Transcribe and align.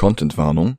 Contentwarnung 0.00 0.78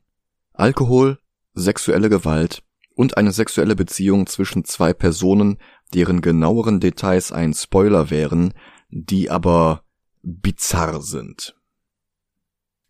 Alkohol, 0.52 1.20
sexuelle 1.54 2.08
Gewalt 2.08 2.64
und 2.96 3.16
eine 3.16 3.30
sexuelle 3.30 3.76
Beziehung 3.76 4.26
zwischen 4.26 4.64
zwei 4.64 4.92
Personen, 4.92 5.58
deren 5.94 6.22
genaueren 6.22 6.80
Details 6.80 7.30
ein 7.30 7.54
Spoiler 7.54 8.10
wären, 8.10 8.52
die 8.90 9.30
aber 9.30 9.84
bizarr 10.24 11.00
sind. 11.02 11.54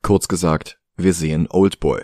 Kurz 0.00 0.26
gesagt, 0.26 0.80
wir 0.96 1.12
sehen 1.12 1.48
Oldboy. 1.50 2.00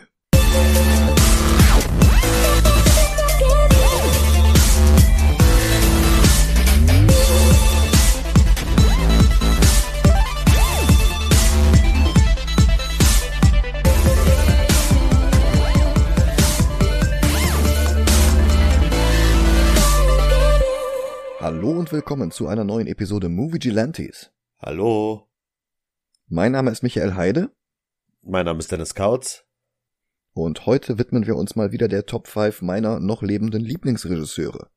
Hallo 21.59 21.73
und 21.73 21.91
willkommen 21.91 22.31
zu 22.31 22.47
einer 22.47 22.63
neuen 22.63 22.87
Episode 22.87 23.29
Movie 23.29 23.59
Gilantes. 23.59 24.31
Hallo. 24.61 25.27
Mein 26.29 26.53
Name 26.53 26.71
ist 26.71 26.85
Michael 26.85 27.17
Heide. 27.17 27.51
Mein 28.23 28.45
Name 28.45 28.61
ist 28.61 28.71
Dennis 28.71 28.95
Kautz. 28.95 29.45
Und 30.35 30.67
heute 30.67 31.01
widmen 31.01 31.27
wir 31.27 31.35
uns 31.35 31.57
mal 31.57 31.73
wieder 31.73 31.89
der 31.89 32.07
Top 32.07 32.29
5 32.29 32.63
meiner 32.63 33.01
noch 33.01 33.23
lebenden 33.23 33.65
Lieblingsregisseure. 33.65 34.71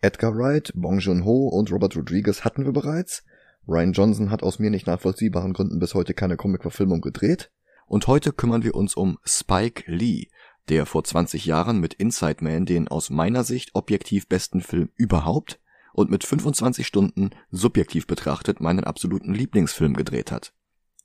Edgar 0.00 0.34
Wright, 0.34 0.72
Bong 0.74 1.00
Joon-ho 1.00 1.48
und 1.48 1.70
Robert 1.70 1.94
Rodriguez 1.94 2.42
hatten 2.42 2.64
wir 2.64 2.72
bereits. 2.72 3.22
Ryan 3.68 3.92
Johnson 3.92 4.30
hat 4.30 4.42
aus 4.42 4.58
mir 4.58 4.70
nicht 4.70 4.86
nachvollziehbaren 4.86 5.52
Gründen 5.52 5.78
bis 5.78 5.92
heute 5.92 6.14
keine 6.14 6.38
Comic-Verfilmung 6.38 7.02
gedreht. 7.02 7.50
Und 7.86 8.06
heute 8.06 8.32
kümmern 8.32 8.64
wir 8.64 8.74
uns 8.74 8.94
um 8.94 9.18
Spike 9.26 9.82
Lee, 9.92 10.28
der 10.70 10.86
vor 10.86 11.04
20 11.04 11.44
Jahren 11.44 11.80
mit 11.80 11.92
Inside 11.92 12.42
Man 12.42 12.64
den 12.64 12.88
aus 12.88 13.10
meiner 13.10 13.44
Sicht 13.44 13.74
objektiv 13.74 14.26
besten 14.26 14.62
Film 14.62 14.88
überhaupt 14.96 15.60
und 15.98 16.10
mit 16.10 16.24
25 16.24 16.86
Stunden 16.86 17.30
subjektiv 17.50 18.06
betrachtet 18.06 18.60
meinen 18.60 18.84
absoluten 18.84 19.34
Lieblingsfilm 19.34 19.94
gedreht 19.94 20.30
hat. 20.30 20.52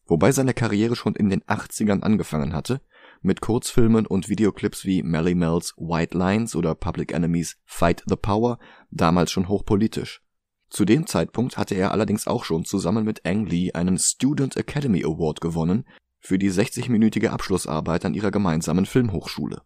Wobei 0.05 0.31
seine 0.31 0.53
Karriere 0.53 0.95
schon 0.95 1.15
in 1.15 1.29
den 1.29 1.41
80ern 1.43 2.01
angefangen 2.01 2.53
hatte, 2.53 2.79
mit 3.23 3.41
Kurzfilmen 3.41 4.05
und 4.05 4.29
Videoclips 4.29 4.85
wie 4.85 5.01
Melly 5.01 5.33
Mel's 5.33 5.73
White 5.77 6.15
Lines 6.15 6.55
oder 6.55 6.75
Public 6.75 7.11
Enemies 7.11 7.57
Fight 7.65 8.03
the 8.05 8.15
Power 8.15 8.59
damals 8.91 9.31
schon 9.31 9.47
hochpolitisch. 9.47 10.21
Zu 10.69 10.85
dem 10.85 11.07
Zeitpunkt 11.07 11.57
hatte 11.57 11.73
er 11.73 11.91
allerdings 11.91 12.27
auch 12.27 12.43
schon 12.43 12.63
zusammen 12.63 13.03
mit 13.03 13.25
Ang 13.25 13.45
Lee 13.47 13.71
einen 13.73 13.97
Student 13.97 14.57
Academy 14.57 15.03
Award 15.03 15.41
gewonnen 15.41 15.85
für 16.19 16.37
die 16.37 16.51
60-minütige 16.51 17.29
Abschlussarbeit 17.29 18.05
an 18.05 18.13
ihrer 18.13 18.29
gemeinsamen 18.31 18.85
Filmhochschule. 18.85 19.63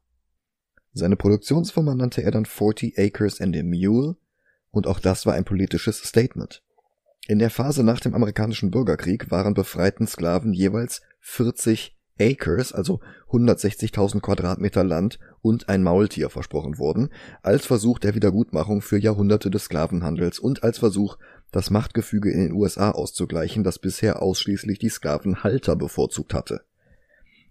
Seine 0.94 1.17
Produktionsfirma 1.17 1.95
nannte 1.95 2.23
er 2.23 2.31
dann 2.31 2.45
40 2.45 2.97
Acres 2.97 3.41
and 3.41 3.58
a 3.58 3.64
Mule 3.64 4.16
und 4.72 4.88
auch 4.88 5.00
das 5.00 5.26
war 5.26 5.34
ein 5.34 5.46
politisches 5.46 5.98
Statement. 6.00 6.64
In 7.28 7.40
der 7.40 7.50
Phase 7.50 7.84
nach 7.84 8.00
dem 8.00 8.14
amerikanischen 8.14 8.72
Bürgerkrieg 8.72 9.32
waren 9.32 9.54
befreiten 9.54 10.08
Sklaven 10.08 10.54
jeweils 10.54 11.02
40 11.20 11.98
Acres, 12.20 12.72
also 12.72 13.00
160.000 13.32 14.22
Quadratmeter 14.22 14.84
Land 14.84 15.20
und 15.42 15.70
ein 15.70 15.84
Maultier 15.84 16.30
versprochen 16.30 16.78
worden, 16.78 17.09
als 17.44 17.66
Versuch 17.66 18.00
der 18.00 18.16
Wiedergutmachung 18.16 18.82
für 18.82 18.98
Jahrhunderte 18.98 19.50
des 19.52 19.66
Sklavenhandels 19.66 20.40
und 20.40 20.64
als 20.64 20.80
Versuch, 20.80 21.18
das 21.52 21.70
Machtgefüge 21.70 22.31
in 22.31 22.40
den 22.40 22.54
USA 22.54 22.92
auszugleichen, 22.92 23.64
das 23.64 23.80
bisher 23.80 24.22
ausschließlich 24.22 24.80
die 24.80 24.90
Sklavenhalter 24.90 25.76
bevorzugt 25.76 26.34
hatte. 26.34 26.62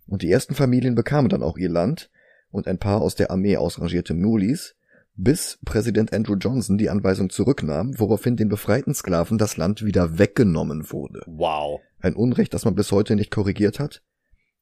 Und 0.07 0.23
die 0.23 0.31
ersten 0.31 0.55
Familien 0.55 0.95
bekamen 0.95 1.29
dann 1.29 1.43
auch 1.43 1.59
ihr 1.59 1.71
Land, 1.71 2.11
und 2.51 2.69
ein 2.69 2.79
paar 2.79 3.03
aus 3.03 3.15
der 3.15 3.31
Armee 3.31 3.57
ausrangierte 3.57 4.15
Mulis, 4.15 4.76
bis 5.17 5.59
Präsident 5.65 6.13
Andrew 6.13 6.37
Johnson 6.37 6.79
die 6.79 6.91
Anweisung 6.91 7.31
zurücknahm, 7.31 7.99
woraufhin 7.99 8.37
den 8.37 8.49
befreiten 8.49 8.95
Sklaven 8.95 9.39
das 9.39 9.57
Land 9.57 9.85
wieder 9.85 10.19
weggenommen 10.19 10.91
wurde. 10.93 11.23
Wow. 11.27 11.81
Ein 12.01 12.15
Unrecht, 12.15 12.55
das 12.55 12.65
man 12.65 12.75
bis 12.75 12.93
heute 12.93 13.17
nicht 13.17 13.31
korrigiert 13.31 13.81
hat, 13.81 14.03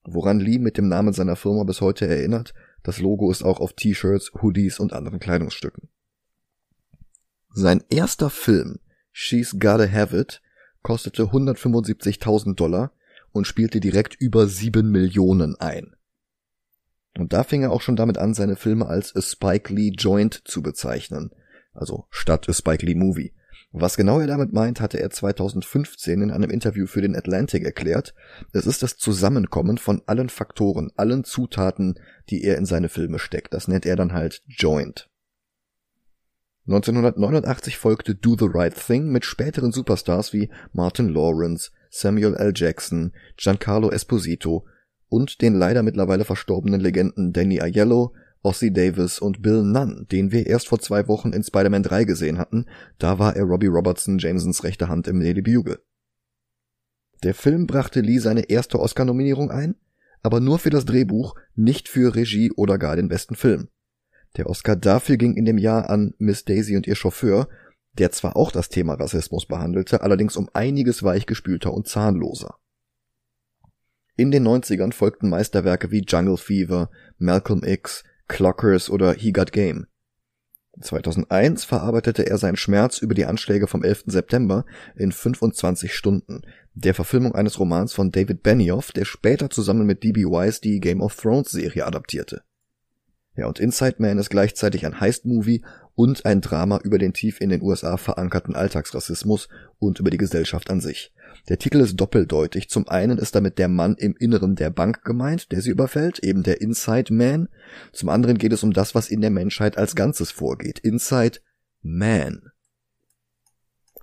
woran 0.05 0.39
Lee 0.39 0.59
mit 0.59 0.78
dem 0.78 0.89
Namen 0.89 1.12
seiner 1.12 1.37
Firma 1.37 1.65
bis 1.65 1.81
heute 1.81 2.06
erinnert, 2.06 2.55
das 2.83 3.01
Logo 3.01 3.31
ist 3.31 3.43
auch 3.43 3.61
auf 3.61 3.73
T-Shirts, 3.73 4.33
Hoodies 4.41 4.78
und 4.78 4.93
anderen 4.93 5.19
Kleidungsstücken. 5.19 5.89
Sein 7.51 7.83
erster 7.89 8.31
Film, 8.31 8.78
She's 9.12 9.57
Gotta 9.59 9.91
Have 9.91 10.17
It, 10.19 10.41
kostete 10.83 11.25
175.000 11.25 12.55
Dollar 12.55 12.93
und 13.33 13.47
spielte 13.47 13.81
direkt 13.81 14.15
über 14.15 14.47
7 14.47 14.91
Millionen 14.91 15.57
ein. 15.57 15.97
Und 17.19 17.33
da 17.33 17.45
fing 17.45 17.63
er 17.63 17.73
auch 17.73 17.81
schon 17.81 17.97
damit 17.97 18.19
an, 18.19 18.35
seine 18.35 18.57
Filme 18.57 18.87
als 18.87 19.15
A 19.15 19.23
Spike 19.23 19.73
Lee 19.73 19.93
Joint 19.97 20.43
zu 20.45 20.63
bezeichnen. 20.63 21.31
Also 21.73 22.07
statt 22.11 22.49
A 22.49 22.53
Spike 22.53 22.85
Lee 22.85 22.95
Movie. 22.95 23.33
Was 23.77 23.97
genau 23.97 24.21
er 24.21 24.29
damit 24.29 24.53
meint, 24.53 24.81
hatte 24.81 25.01
er 25.01 25.11
2015 25.11 26.23
in 26.23 26.31
einem 26.31 26.51
Interview 26.51 26.87
für 26.87 27.03
den 27.03 27.17
Atlantic 27.17 27.65
erklärt. 27.65 28.15
Es 28.53 28.67
ist 28.67 28.85
das 28.85 28.97
Zusammenkommen 28.97 29.79
von 29.79 30.03
allen 30.07 30.29
Faktoren, 30.29 30.93
allen 30.97 31.25
Zutaten, 31.25 31.99
die 32.31 32.45
er 32.45 32.57
in 32.57 32.67
seine 32.67 32.89
Filme 32.89 33.19
steckt. 33.19 33.53
Das 33.53 33.67
nennt 33.67 33.85
er 33.85 33.97
dann 33.97 34.13
halt 34.13 34.43
Joint. 34.47 35.11
1989 36.67 37.77
folgte 37.77 38.15
Do 38.15 38.37
the 38.39 38.49
Right 38.49 38.75
Thing 38.75 39.11
mit 39.11 39.25
späteren 39.25 39.73
Superstars 39.73 40.33
wie 40.33 40.51
Martin 40.73 41.09
Lawrence, 41.09 41.73
Samuel 41.91 42.35
L. 42.35 42.53
Jackson, 42.55 43.13
Giancarlo 43.37 43.91
Esposito 43.91 44.67
und 45.15 45.43
den 45.43 45.55
leider 45.55 45.85
mittlerweile 45.85 46.25
verstorbenen 46.25 46.81
Legenden 46.81 47.33
Danny 47.33 47.61
Aiello, 47.61 48.13
Ossie 48.43 48.73
Davis 48.73 49.21
und 49.21 49.43
Bill 49.43 49.63
Nunn, 49.63 50.09
den 50.11 50.33
wir 50.33 50.47
erst 50.47 50.67
vor 50.67 50.81
zwei 50.81 51.07
Wochen 51.07 51.33
in 51.33 51.45
Spider-Man 51.45 51.85
3 51.85 52.03
gesehen 52.03 52.37
hatten, 52.37 52.67
da 52.99 53.21
war 53.21 53.37
er 53.37 53.45
Robbie 53.45 53.69
Robertson 53.69 54.19
Jamesons 54.19 54.65
rechte 54.65 54.89
Hand 54.89 55.07
im 55.07 55.21
Daily 55.21 55.41
Bugle. 55.41 55.79
Der 57.23 57.33
Film 57.33 57.69
brachte 57.69 58.01
Lee 58.01 58.19
seine 58.19 58.51
erste 58.51 58.81
Oscar-Nominierung 58.81 59.53
ein, 59.53 59.77
aber 60.25 60.41
nur 60.41 60.59
für 60.59 60.71
das 60.71 60.85
Drehbuch, 60.85 61.37
nicht 61.55 61.89
für 61.89 62.17
Regie 62.17 62.51
oder 62.51 62.77
gar 62.77 62.97
den 62.97 63.07
besten 63.07 63.37
Film. 63.37 63.69
Der 64.37 64.51
Oscar 64.51 64.75
dafür 64.75 65.17
ging 65.17 65.37
in 65.37 65.45
dem 65.45 65.59
Jahr 65.59 65.91
an 65.91 66.15
Miss 66.19 66.45
Daisy 66.45 66.77
und 66.77 66.89
ihr 66.89 66.97
Chauffeur, 66.97 67.49
der 67.93 68.11
zwar 68.11 68.37
auch 68.37 68.51
das 68.51 68.69
Thema 68.69 68.95
Rassismus 68.95 69.47
behandelte, 69.47 70.01
allerdings 70.01 70.37
um 70.37 70.51
einiges 70.55 71.05
weichgespülter 71.05 71.73
und 71.73 71.87
zahnloser. 71.87 72.57
In 74.17 74.31
den 74.31 74.47
90ern 74.47 74.93
folgten 74.93 75.29
Meisterwerke 75.29 75.91
wie 75.91 76.05
Jungle 76.07 76.37
Fever, 76.37 76.89
Malcolm 77.19 77.65
X, 77.65 78.05
Clockers 78.29 78.89
oder 78.89 79.13
He 79.13 79.33
Got 79.33 79.51
Game. 79.51 79.87
2001 80.81 81.65
verarbeitete 81.65 82.27
er 82.27 82.39
seinen 82.39 82.57
Schmerz 82.57 82.99
über 82.99 83.15
die 83.15 83.27
Anschläge 83.27 83.67
vom 83.67 83.83
11. 83.83 84.05
September 84.07 84.65
in 84.97 85.11
25 85.11 85.95
Stunden, 85.95 86.43
der 86.75 86.95
Verfilmung 86.95 87.35
eines 87.35 87.59
Romans 87.59 87.93
von 87.93 88.13
David 88.13 88.43
Benioff, 88.43 88.93
der 88.93 89.05
später 89.05 89.51
zusammen 89.51 89.87
mit 89.87 90.03
D.B. 90.05 90.25
Wise 90.25 90.61
die 90.61 90.81
Game 90.81 91.01
of 91.01 91.17
Thrones 91.17 91.51
Serie 91.51 91.87
adaptierte. 91.87 92.43
Ja, 93.37 93.47
und 93.47 93.59
Inside 93.59 93.97
Man 93.99 94.19
ist 94.19 94.31
gleichzeitig 94.31 94.87
ein 94.87 95.01
Heist-Movie 95.01 95.65
und 95.97 96.25
ein 96.25 96.41
Drama 96.41 96.79
über 96.85 96.99
den 96.99 97.13
tief 97.13 97.41
in 97.41 97.51
den 97.51 97.63
USA 97.63 97.97
verankerten 97.97 98.55
Alltagsrassismus 98.55 99.49
und 99.79 99.99
über 99.99 100.11
die 100.11 100.19
Gesellschaft 100.19 100.71
an 100.71 100.81
sich. 100.81 101.13
Der 101.49 101.59
Titel 101.59 101.81
ist 101.81 101.97
doppeldeutig. 101.97 102.69
Zum 102.69 102.89
einen 102.89 103.19
ist 103.19 103.34
damit 103.34 103.59
der 103.59 103.69
Mann 103.69 103.97
im 103.97 104.17
Inneren 104.17 104.56
der 104.56 104.71
Bank 104.71 105.05
gemeint, 105.05 105.53
der 105.53 105.61
sie 105.61 105.71
überfällt, 105.71 106.21
eben 106.21 106.43
der 106.43 106.61
Inside 106.61 107.12
Man. 107.12 107.49
Zum 107.93 108.09
anderen 108.09 108.39
geht 108.39 108.53
es 108.53 108.62
um 108.62 108.72
das, 108.72 108.95
was 108.95 109.09
in 109.09 109.21
der 109.21 109.31
Menschheit 109.31 109.77
als 109.77 109.95
Ganzes 109.95 110.31
vorgeht. 110.31 110.78
Inside 110.78 111.41
Man. 111.83 112.50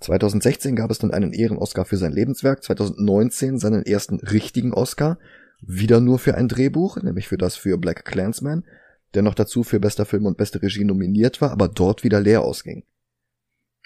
2016 0.02 0.76
gab 0.76 0.90
es 0.90 1.00
dann 1.00 1.12
einen 1.12 1.32
Ehren-Oscar 1.32 1.86
für 1.86 1.98
sein 1.98 2.12
Lebenswerk, 2.12 2.64
2019 2.64 3.60
seinen 3.60 3.86
ersten 3.86 4.20
richtigen 4.20 4.74
Oscar, 4.74 5.20
wieder 5.62 6.00
nur 6.00 6.18
für 6.18 6.36
ein 6.36 6.48
Drehbuch, 6.48 6.98
nämlich 6.98 7.28
für 7.28 7.38
das 7.38 7.56
für 7.56 7.78
Black 7.78 8.04
Clansman, 8.04 8.66
der 9.14 9.22
noch 9.22 9.36
dazu 9.36 9.64
für 9.64 9.80
bester 9.80 10.06
Film 10.06 10.26
und 10.26 10.38
beste 10.38 10.62
Regie 10.62 10.86
nominiert 10.86 11.40
war, 11.40 11.52
aber 11.52 11.68
dort 11.68 12.04
wieder 12.04 12.20
leer 12.20 12.42
ausging. 12.42 12.84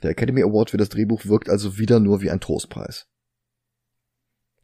Der 0.03 0.11
Academy 0.11 0.41
Award 0.41 0.69
für 0.69 0.77
das 0.77 0.89
Drehbuch 0.89 1.25
wirkt 1.25 1.49
also 1.49 1.77
wieder 1.77 1.99
nur 1.99 2.21
wie 2.21 2.29
ein 2.29 2.39
Trostpreis. 2.39 3.07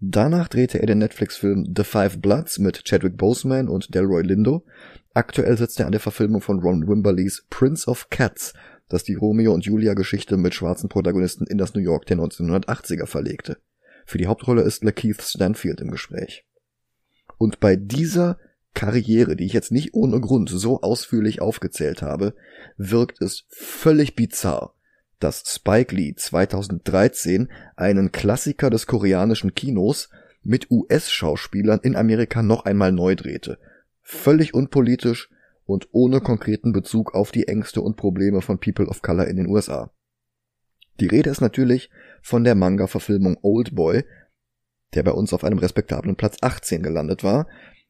Danach 0.04 0.48
drehte 0.48 0.80
er 0.80 0.88
den 0.88 0.98
Netflix-Film 0.98 1.76
The 1.78 1.84
Five 1.84 2.22
Bloods 2.22 2.58
mit 2.58 2.86
Chadwick 2.86 3.18
Boseman 3.18 3.70
und 3.70 3.94
Delroy 3.94 4.24
Lindo. 4.24 4.66
Aktuell 5.14 5.56
sitzt 5.60 5.80
er 5.80 5.86
an 5.86 5.92
der 5.92 6.02
Verfilmung 6.02 6.42
von 6.42 6.60
Ron 6.60 6.88
Wimberleys 6.88 7.46
Prince 7.52 7.88
of 7.88 8.10
Cats, 8.10 8.54
das 8.90 9.04
die 9.04 9.14
Romeo 9.14 9.54
und 9.54 9.64
Julia 9.64 9.94
Geschichte 9.94 10.38
mit 10.38 10.56
schwarzen 10.56 10.90
Protagonisten 10.90 11.46
in 11.46 11.60
das 11.60 11.76
New 11.76 11.82
York 11.82 12.08
der 12.08 12.18
1980er 12.18 13.06
verlegte. 13.06 13.58
Für 14.08 14.18
die 14.18 14.26
Hauptrolle 14.26 14.64
ist 14.64 14.84
Lakeith 14.84 15.22
Stanfield 15.22 15.82
im 15.82 15.92
Gespräch. 15.92 16.46
Und 17.38 17.60
bei 17.60 17.76
dieser 17.76 18.40
Karriere, 18.74 19.36
die 19.36 19.46
ich 19.46 19.54
jetzt 19.54 19.72
nicht 19.72 19.94
ohne 19.94 20.20
Grund 20.20 20.50
so 20.50 20.82
ausführlich 20.82 21.44
aufgezählt 21.44 22.02
habe, 22.02 22.34
wirkt 22.76 23.22
es 23.22 23.46
völlig 23.50 24.16
bizarr, 24.16 24.74
dass 25.24 25.44
Spike 25.46 25.96
Lee 25.96 26.14
2013 26.16 27.50
einen 27.76 28.12
Klassiker 28.12 28.70
des 28.70 28.88
koreanischen 28.88 29.56
Kinos 29.56 30.10
mit 30.44 30.70
US-Schauspielern 30.72 31.80
in 31.84 31.96
Amerika 31.96 32.42
noch 32.42 32.66
einmal 32.66 32.92
neu 32.92 33.16
drehte. 33.16 33.60
Völlig 34.02 34.54
unpolitisch 34.54 35.30
und 35.66 35.88
ohne 35.92 36.20
konkreten 36.20 36.74
Bezug 36.74 37.14
auf 37.14 37.32
die 37.32 37.48
Ängste 37.48 37.82
und 37.82 37.96
Probleme 37.96 38.42
von 38.42 38.60
People 38.60 38.88
of 38.88 39.02
Color 39.02 39.28
in 39.28 39.38
den 39.38 39.48
USA. 39.48 39.92
Die 41.00 41.08
Rede 41.08 41.30
ist 41.30 41.42
natürlich 41.42 41.90
von 42.22 42.44
der 42.44 42.56
Manga-Verfilmung 42.56 43.38
Old 43.42 43.76
Boy, 43.76 44.04
der 44.94 45.04
bei 45.04 45.12
uns 45.12 45.34
auf 45.34 45.44
einem 45.44 45.60
respektablen 45.60 46.16
Platz 46.16 46.38
18 46.42 46.84
gelandet 46.84 47.24
war, 47.24 47.48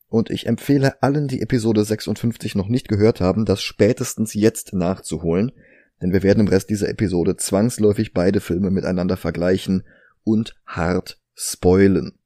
und 0.08 0.30
ich 0.30 0.46
empfehle 0.46 1.02
allen, 1.02 1.30
die 1.30 1.42
Episode 1.42 1.86
56 1.86 2.56
noch 2.56 2.68
nicht 2.68 2.90
gehört 2.90 3.22
haben, 3.22 3.46
das 3.46 3.62
spätestens 3.62 4.34
jetzt 4.34 4.74
nachzuholen, 4.74 5.54
denn 6.02 6.14
wir 6.14 6.24
werden 6.24 6.42
im 6.42 6.48
Rest 6.48 6.70
dieser 6.70 6.90
Episode 6.90 7.38
zwangsläufig 7.38 8.14
beide 8.14 8.42
Filme 8.42 8.72
miteinander 8.72 9.18
vergleichen 9.18 9.84
und 10.24 10.60
hart 10.66 11.22
spoilen. 11.36 12.18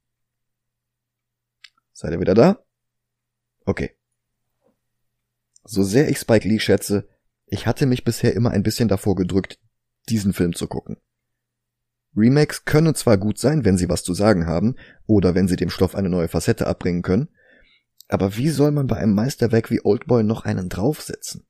Seid 1.93 2.11
ihr 2.11 2.19
wieder 2.19 2.33
da? 2.33 2.63
Okay. 3.65 3.91
So 5.63 5.83
sehr 5.83 6.09
ich 6.09 6.19
Spike 6.19 6.47
Lee 6.47 6.59
schätze, 6.59 7.07
ich 7.47 7.67
hatte 7.67 7.85
mich 7.85 8.03
bisher 8.03 8.33
immer 8.33 8.51
ein 8.51 8.63
bisschen 8.63 8.87
davor 8.87 9.15
gedrückt, 9.15 9.59
diesen 10.09 10.33
Film 10.33 10.53
zu 10.53 10.67
gucken. 10.67 10.97
Remakes 12.15 12.65
können 12.65 12.95
zwar 12.95 13.17
gut 13.17 13.39
sein, 13.39 13.65
wenn 13.65 13.77
sie 13.77 13.89
was 13.89 14.03
zu 14.03 14.13
sagen 14.13 14.45
haben, 14.45 14.75
oder 15.05 15.35
wenn 15.35 15.47
sie 15.47 15.57
dem 15.57 15.69
Stoff 15.69 15.95
eine 15.95 16.09
neue 16.09 16.27
Facette 16.27 16.67
abbringen 16.67 17.01
können, 17.01 17.29
aber 18.07 18.37
wie 18.37 18.49
soll 18.49 18.71
man 18.71 18.87
bei 18.87 18.97
einem 18.97 19.13
Meisterwerk 19.13 19.71
wie 19.71 19.83
Oldboy 19.83 20.23
noch 20.23 20.45
einen 20.45 20.69
draufsetzen? 20.69 21.45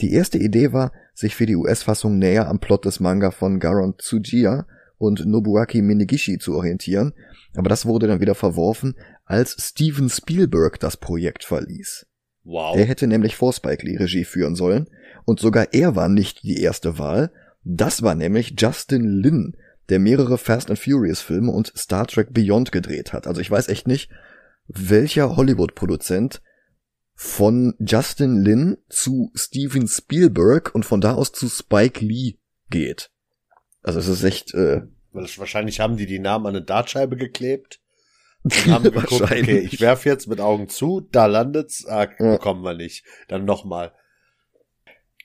Die 0.00 0.12
erste 0.12 0.38
Idee 0.38 0.72
war, 0.72 0.92
sich 1.14 1.36
für 1.36 1.46
die 1.46 1.56
US-Fassung 1.56 2.18
näher 2.18 2.48
am 2.48 2.58
Plot 2.58 2.86
des 2.86 3.00
Manga 3.00 3.30
von 3.30 3.58
Garon 3.60 3.94
Tsujiya 3.98 4.66
und 4.98 5.26
Nobuaki 5.26 5.82
Minegishi 5.82 6.38
zu 6.38 6.54
orientieren, 6.54 7.12
aber 7.54 7.68
das 7.68 7.86
wurde 7.86 8.06
dann 8.06 8.20
wieder 8.20 8.34
verworfen, 8.34 8.94
als 9.24 9.56
Steven 9.58 10.08
Spielberg 10.08 10.80
das 10.80 10.96
Projekt 10.96 11.44
verließ. 11.44 12.06
Wow. 12.44 12.76
Er 12.76 12.84
hätte 12.84 13.06
nämlich 13.06 13.36
vor 13.36 13.52
Spike 13.52 13.84
Lee 13.84 13.98
Regie 13.98 14.24
führen 14.24 14.54
sollen, 14.54 14.88
und 15.24 15.40
sogar 15.40 15.68
er 15.72 15.96
war 15.96 16.08
nicht 16.08 16.42
die 16.42 16.60
erste 16.60 16.98
Wahl, 16.98 17.30
das 17.62 18.02
war 18.02 18.14
nämlich 18.14 18.54
Justin 18.58 19.04
Lin, 19.04 19.56
der 19.90 19.98
mehrere 19.98 20.38
Fast 20.38 20.70
and 20.70 20.78
Furious 20.78 21.20
Filme 21.20 21.52
und 21.52 21.72
Star 21.76 22.06
Trek 22.06 22.32
Beyond 22.32 22.72
gedreht 22.72 23.12
hat. 23.12 23.26
Also 23.26 23.40
ich 23.40 23.50
weiß 23.50 23.68
echt 23.68 23.86
nicht, 23.86 24.10
welcher 24.66 25.36
Hollywood-Produzent 25.36 26.40
von 27.22 27.74
Justin 27.78 28.42
Lin 28.42 28.78
zu 28.88 29.30
Steven 29.34 29.86
Spielberg 29.86 30.74
und 30.74 30.86
von 30.86 31.02
da 31.02 31.12
aus 31.12 31.32
zu 31.32 31.50
Spike 31.50 32.02
Lee 32.02 32.38
geht. 32.70 33.10
Also 33.82 33.98
es 33.98 34.08
ist 34.08 34.24
echt. 34.24 34.54
Äh, 34.54 34.84
Wahrscheinlich 35.12 35.80
haben 35.80 35.98
die 35.98 36.06
die 36.06 36.18
Namen 36.18 36.46
an 36.46 36.56
eine 36.56 36.64
Dartscheibe 36.64 37.16
geklebt. 37.16 37.78
Haben 38.66 38.84
geguckt, 38.84 39.20
okay, 39.20 39.58
ich 39.58 39.82
werf 39.82 40.06
jetzt 40.06 40.28
mit 40.28 40.40
Augen 40.40 40.70
zu, 40.70 41.06
da 41.12 41.26
landet's, 41.26 41.84
ah, 41.86 42.08
ja. 42.18 42.32
bekommen 42.36 42.62
wir 42.62 42.72
nicht. 42.72 43.04
Dann 43.28 43.44
nochmal. 43.44 43.92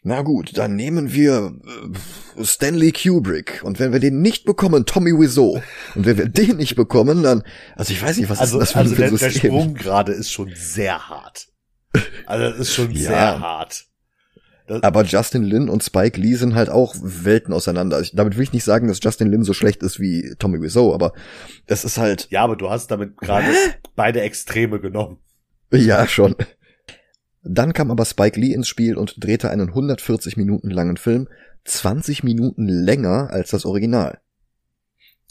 Na 0.04 0.22
gut, 0.22 0.58
dann 0.58 0.76
nehmen 0.76 1.14
wir 1.14 1.58
äh, 2.36 2.44
Stanley 2.44 2.92
Kubrick. 2.92 3.62
Und 3.64 3.80
wenn 3.80 3.94
wir 3.94 4.02
den 4.02 4.22
nicht 4.22 4.44
bekommen, 4.44 4.86
Tommy 4.86 5.12
Wiseau. 5.12 5.62
Und 5.96 6.06
wenn 6.06 6.18
wir 6.18 6.28
den 6.28 6.58
nicht 6.58 6.76
bekommen, 6.76 7.24
dann, 7.24 7.44
also 7.78 7.94
ich 7.94 8.04
weiß 8.04 8.18
nicht, 8.18 8.30
was 8.30 8.40
also, 8.40 8.60
ist 8.60 8.64
das 8.64 8.72
für 8.74 8.80
also 8.80 8.96
ein 8.96 9.18
der, 9.18 9.18
der 9.18 9.30
Sprung 9.30 9.76
gerade 9.76 10.12
ist 10.12 10.30
schon 10.30 10.52
sehr 10.54 11.08
hart. 11.08 11.55
Also 12.26 12.50
das 12.50 12.60
ist 12.60 12.74
schon 12.74 12.92
ja. 12.92 13.08
sehr 13.08 13.40
hart. 13.40 13.86
Das 14.68 14.82
aber 14.82 15.04
Justin 15.04 15.44
Lin 15.44 15.70
und 15.70 15.84
Spike 15.84 16.20
Lee 16.20 16.36
sind 16.36 16.56
halt 16.56 16.70
auch 16.70 16.96
Welten 17.00 17.54
auseinander. 17.54 18.02
Ich, 18.02 18.16
damit 18.16 18.36
will 18.36 18.44
ich 18.44 18.54
nicht 18.54 18.64
sagen, 18.64 18.88
dass 18.88 19.00
Justin 19.02 19.30
Lin 19.30 19.44
so 19.44 19.54
schlecht 19.54 19.84
ist 19.84 20.00
wie 20.00 20.34
Tommy 20.40 20.60
Wiseau, 20.60 20.94
aber 20.94 21.14
es 21.68 21.86
ist 21.86 21.98
halt. 22.00 22.28
Ja, 22.32 22.44
aber 22.44 22.56
du 22.56 22.70
hast 22.70 22.90
damit 22.90 23.18
gerade 23.18 23.48
beide 23.96 24.22
Extreme 24.22 24.80
genommen. 24.80 25.18
Ja, 25.72 26.08
schon. 26.08 26.36
Dann 27.44 27.74
kam 27.74 27.92
aber 27.92 28.06
Spike 28.06 28.40
Lee 28.40 28.54
ins 28.54 28.68
Spiel 28.68 28.98
und 28.98 29.24
drehte 29.24 29.52
einen 29.52 29.70
140 29.70 30.36
Minuten 30.36 30.72
langen 30.72 30.98
Film, 30.98 31.28
20 31.66 32.24
Minuten 32.24 32.68
länger 32.68 33.30
als 33.30 33.52
das 33.52 33.66
Original. 33.66 34.20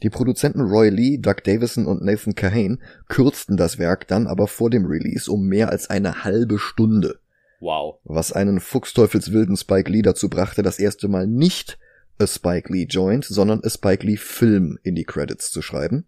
Die 0.04 0.10
Produzenten 0.10 0.60
Roy 0.60 0.90
Lee, 0.90 1.16
Doug 1.16 1.36
Davison 1.44 1.86
und 1.86 2.04
Nathan 2.04 2.34
Kahane 2.34 2.78
kürzten 3.08 3.56
das 3.56 3.78
Werk 3.78 4.06
dann 4.06 4.26
aber 4.26 4.48
vor 4.48 4.68
dem 4.68 4.84
Release 4.84 5.32
um 5.32 5.46
mehr 5.46 5.70
als 5.70 5.88
eine 5.88 6.24
halbe 6.24 6.58
Stunde. 6.58 7.20
Wow. 7.58 8.00
Was 8.04 8.30
einen 8.30 8.60
fuchsteufelswilden 8.60 9.56
Spike 9.56 9.90
Lee 9.90 10.02
dazu 10.02 10.28
brachte, 10.28 10.62
das 10.62 10.78
erste 10.78 11.08
Mal 11.08 11.26
nicht 11.26 11.78
A 12.18 12.26
Spike 12.26 12.70
Lee 12.70 12.84
Joint, 12.84 13.24
sondern 13.24 13.64
A 13.64 13.70
Spike 13.70 14.06
Lee 14.06 14.18
Film 14.18 14.78
in 14.82 14.94
die 14.94 15.04
Credits 15.04 15.50
zu 15.50 15.62
schreiben. 15.62 16.04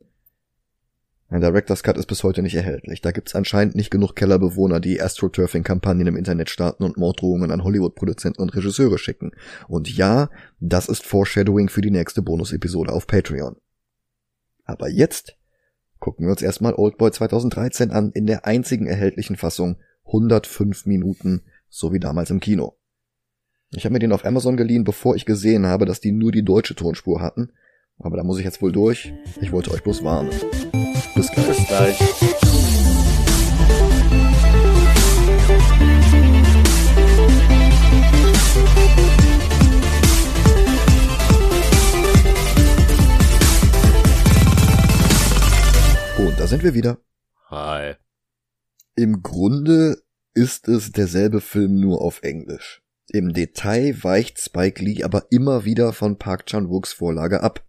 Ein 1.31 1.41
Director's 1.41 1.83
Cut 1.83 1.97
ist 1.97 2.07
bis 2.07 2.23
heute 2.23 2.43
nicht 2.43 2.55
erhältlich. 2.55 3.01
Da 3.01 3.13
gibt's 3.13 3.35
anscheinend 3.35 3.77
nicht 3.77 3.91
genug 3.91 4.15
Kellerbewohner, 4.15 4.79
die 4.79 5.01
Astroturfing-Kampagnen 5.01 6.07
im 6.07 6.17
Internet 6.17 6.51
starten 6.51 6.85
und 6.85 6.99
Morddrohungen 6.99 7.51
an 7.51 7.65
Hollywood-Produzenten 7.65 8.43
und 8.43 8.55
Regisseure 8.55 8.99
schicken. 8.99 9.33
Und 9.69 9.89
ja, 9.89 10.29
das 10.61 10.87
ist 10.87 11.05
Foreshadowing 11.07 11.71
für 11.71 11.81
die 11.81 11.91
nächste 11.91 12.21
Bonus-Episode 12.21 12.93
auf 12.93 13.07
Patreon. 13.07 13.57
Aber 14.67 14.89
jetzt 14.89 15.37
gucken 15.99 16.27
wir 16.27 16.33
uns 16.33 16.43
erstmal 16.43 16.75
Oldboy 16.75 17.11
2013 17.11 17.91
an, 17.91 18.13
in 18.13 18.27
der 18.27 18.45
einzigen 18.45 18.87
erhältlichen 18.87 19.37
Fassung 19.37 19.77
105 20.05 20.87
Minuten, 20.87 21.43
so 21.69 21.93
wie 21.93 22.01
damals 22.01 22.31
im 22.31 22.41
Kino. 22.41 22.77
Ich 23.71 23.85
habe 23.85 23.95
mir 23.95 23.99
den 23.99 24.13
auf 24.13 24.25
Amazon 24.25 24.57
geliehen, 24.57 24.85
bevor 24.85 25.17
ich 25.17 25.25
gesehen 25.25 25.67
habe, 25.67 25.87
dass 25.87 26.01
die 26.01 26.13
nur 26.13 26.33
die 26.33 26.45
deutsche 26.45 26.75
Tonspur 26.75 27.21
hatten. 27.21 27.53
Aber 27.99 28.17
da 28.17 28.25
muss 28.25 28.39
ich 28.39 28.45
jetzt 28.45 28.63
wohl 28.63 28.73
durch. 28.73 29.13
Ich 29.41 29.53
wollte 29.53 29.71
euch 29.71 29.83
bloß 29.83 30.05
warnen. 30.05 30.31
Bis 31.15 31.31
gleich. 31.33 31.47
Bis 31.47 31.67
gleich. 31.67 32.46
Sind 46.57 46.65
wir 46.65 46.75
wieder. 46.75 46.97
Hi. 47.51 47.97
Im 48.95 49.23
Grunde 49.23 49.99
ist 50.33 50.69
es 50.69 50.91
derselbe 50.91 51.43
Film 51.43 51.79
nur 51.79 52.01
auf 52.01 52.23
Englisch. 52.23 52.83
Im 53.11 53.35
Detail 53.35 54.03
weicht 54.03 54.41
Spike 54.41 54.83
Lee 54.83 55.03
aber 55.03 55.27
immer 55.29 55.67
wieder 55.67 55.93
von 55.93 56.17
Park 56.17 56.47
Chan-wooks 56.47 56.95
Vorlage 56.95 57.43
ab. 57.43 57.67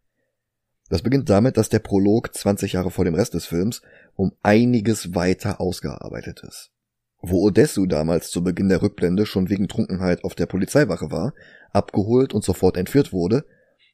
Das 0.88 1.02
beginnt 1.02 1.30
damit, 1.30 1.58
dass 1.58 1.68
der 1.68 1.80
Prolog 1.80 2.34
20 2.34 2.74
Jahre 2.74 2.90
vor 2.90 3.04
dem 3.04 3.16
Rest 3.16 3.34
des 3.34 3.46
Films 3.46 3.82
um 4.16 4.32
einiges 4.42 5.14
weiter 5.14 5.60
ausgearbeitet 5.60 6.44
ist. 6.48 6.72
Wo 7.20 7.42
Odessu 7.42 7.88
damals 7.88 8.32
zu 8.32 8.42
Beginn 8.42 8.70
der 8.70 8.82
Rückblende 8.82 9.26
schon 9.26 9.50
wegen 9.50 9.68
Trunkenheit 9.68 10.24
auf 10.24 10.34
der 10.34 10.46
Polizeiwache 10.46 11.12
war, 11.12 11.34
abgeholt 11.72 12.34
und 12.34 12.46
sofort 12.46 12.78
entführt 12.78 13.12
wurde, 13.12 13.44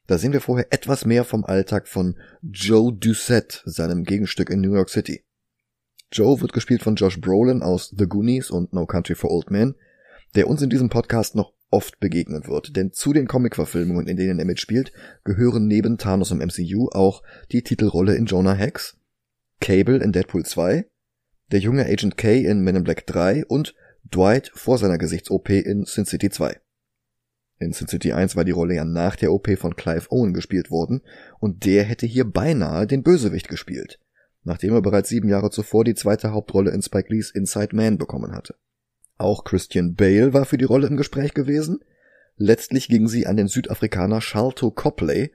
da 0.08 0.18
sehen 0.18 0.34
wir 0.34 0.42
vorher 0.42 0.68
etwas 0.72 1.06
mehr 1.06 1.24
vom 1.24 1.46
Alltag 1.46 1.88
von 1.88 2.18
Joe 2.42 2.94
Doucette, 2.94 3.62
seinem 3.66 4.04
Gegenstück 4.04 4.50
in 4.50 4.62
New 4.62 4.74
York 4.74 4.90
City. 4.90 5.24
Joe 6.12 6.40
wird 6.42 6.54
gespielt 6.54 6.84
von 6.84 6.96
Josh 6.96 7.20
Brolin 7.20 7.64
aus 7.64 7.94
The 7.98 8.06
Goonies 8.06 8.52
und 8.52 8.74
No 8.74 8.86
Country 8.86 9.16
for 9.16 9.32
Old 9.32 9.50
Men, 9.50 9.76
der 10.36 10.48
uns 10.48 10.62
in 10.62 10.70
diesem 10.70 10.90
Podcast 10.90 11.36
noch 11.36 11.54
oft 11.72 12.00
begegnen 12.00 12.46
wird, 12.48 12.76
denn 12.76 12.92
zu 12.92 13.14
den 13.14 13.28
Comic-Verfilmungen, 13.28 14.08
in 14.08 14.16
denen 14.16 14.38
er 14.38 14.46
mitspielt, 14.46 14.92
gehören 15.24 15.68
neben 15.68 15.98
Thanos 15.98 16.30
im 16.30 16.38
MCU 16.38 16.90
auch 16.92 17.24
die 17.52 17.64
Titelrolle 17.64 18.16
in 18.16 18.26
Jonah 18.26 18.54
Hex, 18.54 18.98
Cable 19.60 19.98
in 19.98 20.12
Deadpool 20.12 20.46
2, 20.46 20.86
der 21.52 21.60
junge 21.60 21.86
Agent 21.86 22.18
K 22.18 22.42
in 22.42 22.62
Men 22.62 22.76
in 22.76 22.84
Black 22.84 23.08
3 23.08 23.46
und 23.46 23.74
Dwight 24.14 24.52
vor 24.54 24.78
seiner 24.78 25.00
Gesichts-OP 25.00 25.50
in 25.50 25.86
Sin 25.86 26.06
City 26.06 26.30
2. 26.30 26.60
In 27.60 27.72
Sin 27.72 27.88
City 27.88 28.14
1 28.14 28.36
war 28.36 28.44
die 28.44 28.52
Rolle 28.52 28.76
ja 28.76 28.86
nach 28.86 29.16
der 29.16 29.32
OP 29.32 29.48
von 29.58 29.76
Clive 29.76 30.12
Owen 30.12 30.34
gespielt 30.34 30.72
worden 30.72 31.02
und 31.40 31.66
der 31.66 31.84
hätte 31.84 32.06
hier 32.06 32.26
beinahe 32.26 32.88
den 32.88 33.04
Bösewicht 33.04 33.48
gespielt, 33.48 34.00
nachdem 34.44 34.74
er 34.74 34.82
bereits 34.82 35.10
sieben 35.10 35.30
Jahre 35.30 35.50
zuvor 35.50 35.84
die 35.84 35.96
zweite 35.96 36.32
Hauptrolle 36.32 36.72
in 36.72 36.82
Spike 36.82 37.14
Lees 37.14 37.32
Inside 37.32 37.76
Man 37.76 37.98
bekommen 37.98 38.34
hatte. 38.34 38.56
Auch 39.18 39.44
Christian 39.44 39.96
Bale 39.96 40.34
war 40.34 40.46
für 40.46 40.58
die 40.58 40.66
Rolle 40.66 40.88
im 40.88 40.98
Gespräch 40.98 41.34
gewesen. 41.34 41.80
Letztlich 42.36 42.88
ging 42.88 43.08
sie 43.08 43.28
an 43.28 43.38
den 43.38 43.48
Südafrikaner 43.48 44.22
Sharlto 44.22 44.72
Copley, 44.72 45.32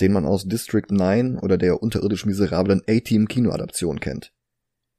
den 0.00 0.12
man 0.12 0.26
aus 0.26 0.46
District 0.46 0.90
9 0.90 1.38
oder 1.38 1.56
der 1.56 1.82
unterirdisch 1.82 2.26
miserablen 2.26 2.82
A-Team 2.88 3.28
Kinoadaption 3.28 4.00
kennt. 4.00 4.32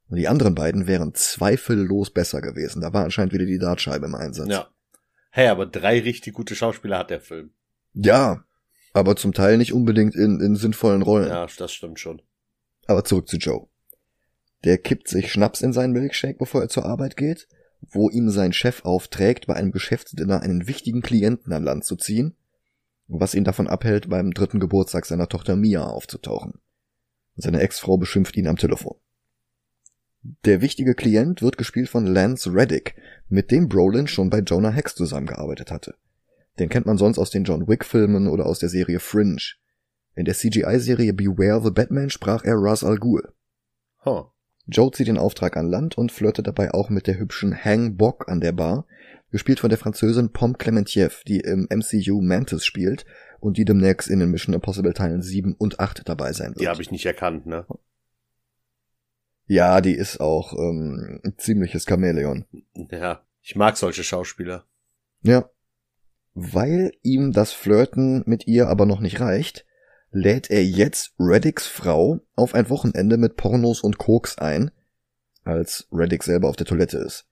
Und 0.09 0.17
die 0.17 0.27
anderen 0.27 0.55
beiden 0.55 0.87
wären 0.87 1.13
zweifellos 1.13 2.11
besser 2.11 2.41
gewesen. 2.41 2.81
Da 2.81 2.93
war 2.93 3.03
anscheinend 3.03 3.33
wieder 3.33 3.45
die 3.45 3.59
Dartscheibe 3.59 4.05
im 4.05 4.15
Einsatz. 4.15 4.49
Ja. 4.49 4.67
Hey, 5.31 5.47
aber 5.47 5.65
drei 5.65 5.99
richtig 5.99 6.33
gute 6.33 6.55
Schauspieler 6.55 6.99
hat 6.99 7.09
der 7.09 7.21
Film. 7.21 7.51
Ja, 7.93 8.43
aber 8.93 9.15
zum 9.15 9.33
Teil 9.33 9.57
nicht 9.57 9.73
unbedingt 9.73 10.15
in, 10.15 10.39
in 10.39 10.55
sinnvollen 10.55 11.01
Rollen. 11.01 11.29
Ja, 11.29 11.47
das 11.57 11.73
stimmt 11.73 11.99
schon. 11.99 12.21
Aber 12.87 13.03
zurück 13.03 13.27
zu 13.27 13.37
Joe. 13.37 13.67
Der 14.63 14.77
kippt 14.77 15.07
sich 15.07 15.31
Schnaps 15.31 15.61
in 15.61 15.73
seinen 15.73 15.93
Milkshake, 15.93 16.37
bevor 16.37 16.61
er 16.61 16.69
zur 16.69 16.85
Arbeit 16.85 17.17
geht 17.17 17.47
wo 17.81 18.09
ihm 18.09 18.29
sein 18.29 18.53
Chef 18.53 18.85
aufträgt, 18.85 19.47
bei 19.47 19.55
einem 19.55 19.71
Geschäftsdinner 19.71 20.41
einen 20.41 20.67
wichtigen 20.67 21.01
Klienten 21.01 21.51
an 21.53 21.63
Land 21.63 21.85
zu 21.85 21.95
ziehen, 21.95 22.35
was 23.07 23.33
ihn 23.33 23.43
davon 23.43 23.67
abhält, 23.67 24.09
beim 24.09 24.31
dritten 24.31 24.59
Geburtstag 24.59 25.05
seiner 25.05 25.27
Tochter 25.27 25.55
Mia 25.55 25.83
aufzutauchen. 25.83 26.59
Seine 27.35 27.59
Ex-Frau 27.59 27.97
beschimpft 27.97 28.37
ihn 28.37 28.47
am 28.47 28.57
Telefon. 28.57 28.97
Der 30.23 30.61
wichtige 30.61 30.93
Klient 30.93 31.41
wird 31.41 31.57
gespielt 31.57 31.89
von 31.89 32.05
Lance 32.05 32.53
Reddick, 32.53 32.95
mit 33.27 33.49
dem 33.49 33.67
Brolin 33.67 34.07
schon 34.07 34.29
bei 34.29 34.39
Jonah 34.39 34.69
Hex 34.69 34.93
zusammengearbeitet 34.93 35.71
hatte. 35.71 35.95
Den 36.59 36.69
kennt 36.69 36.85
man 36.85 36.97
sonst 36.97 37.17
aus 37.17 37.31
den 37.31 37.43
John 37.43 37.67
Wick-Filmen 37.67 38.27
oder 38.27 38.45
aus 38.45 38.59
der 38.59 38.69
Serie 38.69 38.99
Fringe. 38.99 39.41
In 40.15 40.25
der 40.25 40.35
CGI-Serie 40.35 41.13
Beware 41.13 41.63
the 41.63 41.71
Batman 41.71 42.09
sprach 42.09 42.43
er 42.43 42.55
Ra's 42.57 42.83
al 42.83 42.97
Ghul. 42.97 43.33
Huh. 44.05 44.25
Joe 44.67 44.91
zieht 44.91 45.07
den 45.07 45.17
Auftrag 45.17 45.57
an 45.57 45.67
Land 45.67 45.97
und 45.97 46.11
flirtet 46.11 46.45
dabei 46.45 46.71
auch 46.71 46.89
mit 46.89 47.07
der 47.07 47.17
hübschen 47.17 47.55
Hang 47.55 47.97
Bok 47.97 48.29
an 48.29 48.41
der 48.41 48.51
Bar, 48.51 48.85
gespielt 49.31 49.59
von 49.59 49.69
der 49.69 49.79
Französin 49.79 50.31
Pom 50.31 50.57
Clementiev, 50.57 51.23
die 51.25 51.39
im 51.39 51.67
MCU 51.71 52.21
Mantis 52.21 52.63
spielt 52.63 53.05
und 53.39 53.57
die 53.57 53.65
demnächst 53.65 54.07
in 54.09 54.19
den 54.19 54.29
Mission 54.29 54.53
Impossible 54.53 54.93
Teilen 54.93 55.23
7 55.23 55.55
und 55.57 55.79
8 55.79 56.07
dabei 56.07 56.33
sein 56.33 56.49
wird. 56.49 56.61
Die 56.61 56.67
habe 56.67 56.81
ich 56.81 56.91
nicht 56.91 57.05
erkannt, 57.05 57.47
ne? 57.47 57.65
Ja, 59.51 59.81
die 59.81 59.95
ist 59.95 60.21
auch 60.21 60.53
ähm, 60.53 61.19
ein 61.25 61.33
ziemliches 61.37 61.83
Chamäleon. 61.83 62.45
Ja, 62.89 63.21
ich 63.41 63.57
mag 63.57 63.75
solche 63.75 64.01
Schauspieler. 64.01 64.63
Ja. 65.23 65.49
Weil 66.33 66.93
ihm 67.01 67.33
das 67.33 67.51
Flirten 67.51 68.23
mit 68.25 68.47
ihr 68.47 68.69
aber 68.69 68.85
noch 68.85 69.01
nicht 69.01 69.19
reicht, 69.19 69.65
lädt 70.09 70.49
er 70.49 70.63
jetzt 70.63 71.13
Reddicks 71.19 71.67
Frau 71.67 72.21
auf 72.33 72.55
ein 72.55 72.69
Wochenende 72.69 73.17
mit 73.17 73.35
Pornos 73.35 73.81
und 73.81 73.97
Koks 73.97 74.37
ein, 74.37 74.71
als 75.43 75.85
Reddick 75.91 76.23
selber 76.23 76.47
auf 76.47 76.55
der 76.55 76.67
Toilette 76.67 76.99
ist. 76.99 77.27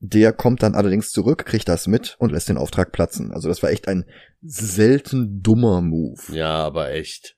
Der 0.00 0.32
kommt 0.32 0.64
dann 0.64 0.74
allerdings 0.74 1.12
zurück, 1.12 1.46
kriegt 1.46 1.68
das 1.68 1.86
mit 1.86 2.16
und 2.18 2.32
lässt 2.32 2.48
den 2.48 2.58
Auftrag 2.58 2.90
platzen. 2.90 3.30
Also 3.30 3.48
das 3.48 3.62
war 3.62 3.70
echt 3.70 3.86
ein 3.86 4.06
selten 4.42 5.40
dummer 5.40 5.82
Move. 5.82 6.34
Ja, 6.34 6.50
aber 6.50 6.90
echt. 6.90 7.36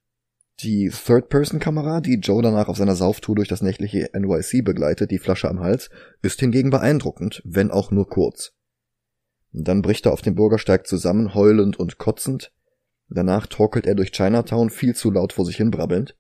Die 0.63 0.91
Third-Person-Kamera, 0.91 2.01
die 2.01 2.21
Joe 2.21 2.41
danach 2.41 2.69
auf 2.69 2.77
seiner 2.77 2.95
Sauftour 2.95 3.35
durch 3.35 3.49
das 3.49 3.63
nächtliche 3.63 4.11
NYC 4.13 4.63
begleitet, 4.63 5.11
die 5.11 5.19
Flasche 5.19 5.49
am 5.49 5.59
Hals, 5.59 5.91
ist 6.23 6.39
hingegen 6.39 6.71
beeindruckend, 6.71 7.43
wenn 7.45 7.73
auch 7.73 7.91
nur 7.91 8.09
kurz. 8.09 8.53
Dann 9.51 9.83
bricht 9.83 10.07
er 10.07 10.13
auf 10.13 10.23
dem 10.23 10.37
Bürgersteig 10.37 10.87
zusammen, 10.87 11.35
heulend 11.35 11.79
und 11.81 11.99
kotzend. 11.99 12.53
Danach 13.09 13.49
torkelt 13.49 13.87
er 13.87 13.97
durch 13.97 14.13
Chinatown 14.13 14.71
viel 14.71 14.95
zu 14.95 15.11
laut 15.11 15.33
vor 15.33 15.45
sich 15.45 15.57
hin 15.57 15.73
brabbelnd. 15.73 16.17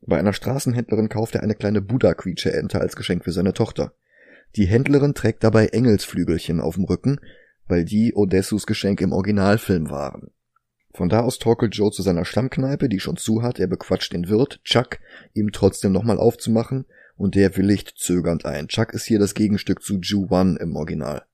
Bei 0.00 0.18
einer 0.18 0.32
Straßenhändlerin 0.32 1.08
kauft 1.08 1.36
er 1.36 1.44
eine 1.44 1.54
kleine 1.54 1.80
Buddha-Quietsche-Ente 1.80 2.80
als 2.80 2.96
Geschenk 2.96 3.22
für 3.22 3.32
seine 3.32 3.52
Tochter. 3.52 3.92
Die 4.56 4.66
Händlerin 4.66 5.14
trägt 5.14 5.44
dabei 5.44 5.66
Engelsflügelchen 5.68 6.60
auf 6.60 6.74
dem 6.74 6.84
Rücken, 6.84 7.20
weil 7.68 7.84
die 7.84 8.14
Odessus 8.14 8.66
Geschenk 8.66 9.00
im 9.00 9.12
Originalfilm 9.12 9.88
waren. 9.88 10.32
Von 10.92 11.08
da 11.08 11.20
aus 11.20 11.38
torkelt 11.38 11.74
Joe 11.74 11.90
zu 11.90 12.02
seiner 12.02 12.24
Stammkneipe, 12.24 12.88
die 12.88 13.00
schon 13.00 13.16
zu 13.16 13.42
hat. 13.42 13.58
Er 13.58 13.66
bequatscht 13.66 14.12
den 14.12 14.28
Wirt, 14.28 14.60
Chuck, 14.64 14.98
ihm 15.34 15.52
trotzdem 15.52 15.92
nochmal 15.92 16.18
aufzumachen, 16.18 16.86
und 17.16 17.34
der 17.34 17.56
willigt 17.56 17.94
zögernd 17.96 18.44
ein. 18.44 18.68
Chuck 18.68 18.94
ist 18.94 19.04
hier 19.04 19.18
das 19.18 19.34
Gegenstück 19.34 19.82
zu 19.82 19.98
Ju 19.98 20.28
One 20.30 20.58
im 20.58 20.76
Original. 20.76 21.24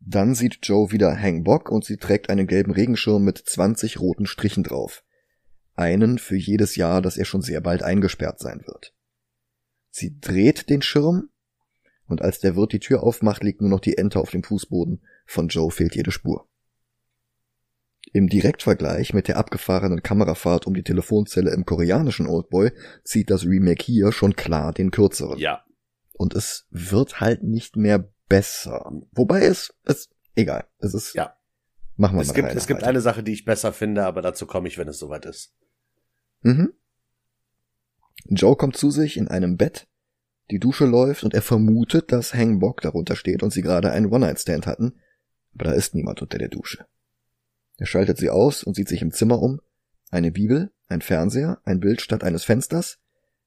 Dann 0.00 0.34
sieht 0.34 0.58
Joe 0.62 0.92
wieder 0.92 1.18
Hang 1.18 1.42
Bock 1.42 1.70
und 1.70 1.84
sie 1.84 1.96
trägt 1.96 2.30
einen 2.30 2.46
gelben 2.46 2.70
Regenschirm 2.70 3.24
mit 3.24 3.38
20 3.38 3.98
roten 3.98 4.26
Strichen 4.26 4.62
drauf. 4.62 5.02
Einen 5.74 6.18
für 6.18 6.36
jedes 6.36 6.76
Jahr, 6.76 7.02
dass 7.02 7.16
er 7.16 7.24
schon 7.24 7.42
sehr 7.42 7.60
bald 7.60 7.82
eingesperrt 7.82 8.38
sein 8.38 8.62
wird. 8.66 8.94
Sie 9.90 10.18
dreht 10.20 10.70
den 10.70 10.82
Schirm 10.82 11.30
und 12.06 12.22
als 12.22 12.38
der 12.38 12.54
Wirt 12.54 12.72
die 12.72 12.80
Tür 12.80 13.02
aufmacht, 13.02 13.42
liegt 13.42 13.60
nur 13.60 13.70
noch 13.70 13.80
die 13.80 13.98
Ente 13.98 14.20
auf 14.20 14.30
dem 14.30 14.42
Fußboden. 14.42 15.02
Von 15.26 15.48
Joe 15.48 15.70
fehlt 15.70 15.96
jede 15.96 16.12
Spur. 16.12 16.45
Im 18.16 18.30
Direktvergleich 18.30 19.12
mit 19.12 19.28
der 19.28 19.36
abgefahrenen 19.36 20.02
Kamerafahrt 20.02 20.66
um 20.66 20.72
die 20.72 20.82
Telefonzelle 20.82 21.50
im 21.50 21.66
koreanischen 21.66 22.26
Oldboy 22.26 22.72
zieht 23.04 23.28
das 23.28 23.44
Remake 23.44 23.84
hier 23.84 24.10
schon 24.10 24.34
klar 24.34 24.72
den 24.72 24.90
kürzeren. 24.90 25.38
Ja. 25.38 25.66
Und 26.14 26.34
es 26.34 26.66
wird 26.70 27.20
halt 27.20 27.42
nicht 27.42 27.76
mehr 27.76 28.10
besser. 28.26 28.90
Wobei 29.12 29.44
es, 29.44 29.74
es, 29.84 30.08
egal. 30.34 30.64
Es 30.78 30.94
ist, 30.94 31.12
ja. 31.12 31.36
Machen 31.96 32.16
wir 32.16 32.22
es 32.22 32.28
mal 32.28 32.32
gibt, 32.32 32.54
Es 32.54 32.66
gibt 32.66 32.84
eine 32.84 33.02
Sache, 33.02 33.22
die 33.22 33.34
ich 33.34 33.44
besser 33.44 33.74
finde, 33.74 34.06
aber 34.06 34.22
dazu 34.22 34.46
komme 34.46 34.66
ich, 34.68 34.78
wenn 34.78 34.88
es 34.88 34.98
soweit 34.98 35.26
ist. 35.26 35.54
Mhm. 36.40 36.72
Joe 38.30 38.56
kommt 38.56 38.78
zu 38.78 38.90
sich 38.90 39.18
in 39.18 39.28
einem 39.28 39.58
Bett, 39.58 39.88
die 40.50 40.58
Dusche 40.58 40.86
läuft 40.86 41.22
und 41.22 41.34
er 41.34 41.42
vermutet, 41.42 42.12
dass 42.12 42.32
Hangbok 42.32 42.80
darunter 42.80 43.14
steht 43.14 43.42
und 43.42 43.52
sie 43.52 43.60
gerade 43.60 43.90
einen 43.90 44.06
One-Night-Stand 44.06 44.66
hatten, 44.66 45.02
aber 45.52 45.64
da 45.64 45.72
ist 45.72 45.94
niemand 45.94 46.22
unter 46.22 46.38
der 46.38 46.48
Dusche. 46.48 46.86
Er 47.76 47.86
schaltet 47.86 48.18
sie 48.18 48.30
aus 48.30 48.62
und 48.62 48.74
sieht 48.74 48.88
sich 48.88 49.02
im 49.02 49.12
Zimmer 49.12 49.40
um. 49.40 49.60
Eine 50.10 50.30
Bibel, 50.30 50.72
ein 50.88 51.02
Fernseher, 51.02 51.60
ein 51.64 51.80
Bild 51.80 52.00
statt 52.00 52.24
eines 52.24 52.44
Fensters, 52.44 52.98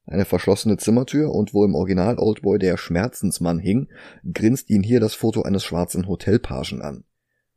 eine 0.06 0.26
verschlossene 0.26 0.78
Zimmertür 0.78 1.32
und 1.32 1.54
wo 1.54 1.64
im 1.64 1.76
Original 1.76 2.18
Oldboy 2.18 2.58
der 2.58 2.78
Schmerzensmann 2.78 3.60
hing, 3.60 3.90
grinst 4.34 4.70
ihn 4.70 4.84
hier 4.84 5.00
das 5.00 5.14
Foto 5.14 5.44
eines 5.44 5.64
schwarzen 5.64 6.08
Hotelpagen 6.08 6.82
an. 6.82 7.04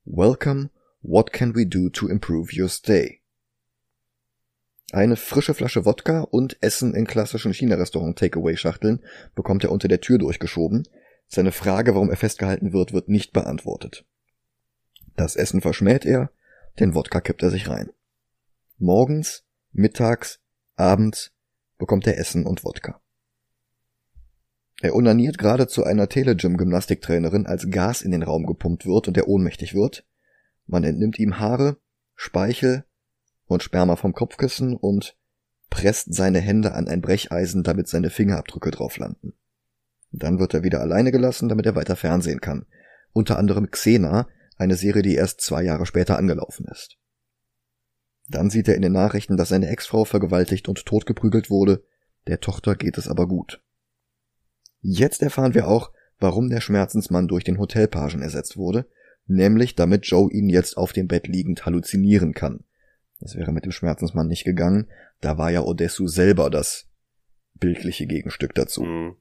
Welcome, 0.05 0.71
what 1.00 1.33
can 1.33 1.55
we 1.55 1.67
do 1.67 1.88
to 1.88 2.09
improve 2.09 2.50
your 2.59 2.69
stay? 2.69 3.21
Eine 4.93 5.17
frische 5.17 5.55
Flasche 5.55 5.87
Wodka 5.87 6.21
und 6.21 6.62
Essen 6.62 6.95
in 6.95 7.07
klassischen 7.07 7.55
China-Restaurant-Takeaway-Schachteln 7.55 9.00
bekommt 9.35 9.64
er 9.64 9.73
unter 9.73 9.88
der 9.88 10.02
Tür 10.02 10.19
durchgeschoben. 10.19 10.87
Seine 11.29 11.52
Frage, 11.52 11.95
warum 11.95 12.11
er 12.11 12.17
festgehalten 12.17 12.75
wird, 12.75 12.93
wird 12.93 13.09
nicht 13.09 13.33
beantwortet. 13.33 14.05
Das 15.17 15.35
Essen 15.35 15.62
verschmäht 15.62 16.05
er, 16.05 16.31
den 16.79 16.95
Wodka 16.95 17.21
kippt 17.21 17.43
er 17.43 17.50
sich 17.50 17.69
rein. 17.69 17.91
Morgens, 18.79 19.45
mittags, 19.73 20.41
abends 20.76 21.33
bekommt 21.79 22.07
er 22.07 22.19
Essen 22.19 22.47
und 22.47 22.64
Wodka. 22.64 23.00
Er 24.81 24.95
unaniert 24.95 25.38
gerade 25.38 25.69
zu 25.69 25.85
einer 25.85 26.09
Telegym-Gymnastiktrainerin, 26.09 27.47
als 27.47 27.71
Gas 27.71 28.02
in 28.02 28.11
den 28.11 28.23
Raum 28.23 28.47
gepumpt 28.47 28.85
wird 28.85 29.07
und 29.07 29.17
er 29.17 29.29
ohnmächtig 29.29 29.75
wird. 29.75 30.05
Man 30.67 30.83
entnimmt 30.83 31.19
ihm 31.19 31.38
Haare, 31.38 31.76
Speichel, 32.14 32.85
und 33.47 33.62
Sperma 33.62 33.97
vom 33.97 34.12
Kopfkissen 34.12 34.75
und 34.75 35.17
presst 35.71 36.14
seine 36.14 36.41
Hände 36.41 36.73
an 36.73 36.88
ein 36.88 37.00
Brecheisen, 37.00 37.62
damit 37.62 37.88
seine 37.88 38.11
Fingerabdrücke 38.11 38.71
drauf 38.71 38.97
landen. 38.99 39.35
Dann 40.11 40.38
wird 40.38 40.55
er 40.55 40.62
wieder 40.62 40.81
alleine 40.81 41.12
gelassen, 41.12 41.49
damit 41.49 41.67
er 41.67 41.75
weiter 41.75 41.97
fernsehen 41.97 42.41
kann. 42.41 42.67
Unter 43.12 43.38
anderem 43.38 43.71
Xena, 43.71 44.29
eine 44.57 44.77
Serie, 44.77 45.03
die 45.03 45.15
erst 45.15 45.41
zwei 45.41 45.63
Jahre 45.63 45.87
später 45.87 46.19
angelaufen 46.19 46.67
ist. 46.71 46.97
Dann 48.29 48.51
sieht 48.51 48.69
er 48.69 48.77
in 48.77 48.83
den 48.83 48.93
Nachrichten, 48.93 49.37
dass 49.37 49.51
seine 49.51 49.69
Ex-Frau 49.69 50.05
vergewaltigt 50.05 50.69
und 50.69 50.87
totgeprügelt 50.87 51.51
wurde, 51.51 51.85
der 52.27 52.41
Tochter 52.41 52.77
geht 52.77 52.99
es 52.99 53.09
aber 53.09 53.27
gut. 53.27 53.63
Jetzt 54.81 55.23
erfahren 55.23 55.55
wir 55.55 55.67
auch, 55.69 55.93
warum 56.19 56.49
der 56.49 56.61
Schmerzensmann 56.61 57.29
durch 57.29 57.45
den 57.45 57.59
Hotelpagen 57.59 58.23
ersetzt 58.23 58.57
wurde, 58.57 58.87
nämlich 59.27 59.75
damit 59.75 60.07
Joe 60.07 60.31
ihn 60.31 60.49
jetzt 60.49 60.77
auf 60.77 60.93
dem 60.93 61.09
Bett 61.09 61.27
liegend 61.27 61.67
halluzinieren 61.67 62.33
kann, 62.33 62.65
das 63.23 63.37
wäre 63.37 63.53
mit 63.53 63.65
dem 63.65 63.71
Schmerzensmann 63.71 64.27
nicht 64.27 64.43
gegangen. 64.43 64.89
Da 65.21 65.39
war 65.39 65.51
ja 65.51 65.63
Odessu 65.63 66.09
selber 66.09 66.51
das 66.51 66.89
bildliche 67.55 68.07
Gegenstück 68.07 68.53
dazu. 68.55 68.83
Mhm. 68.83 69.17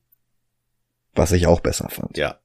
Was 1.14 1.32
ich 1.34 1.46
auch 1.46 1.60
besser 1.60 1.88
fand. 1.90 2.18
Ja. 2.18 2.40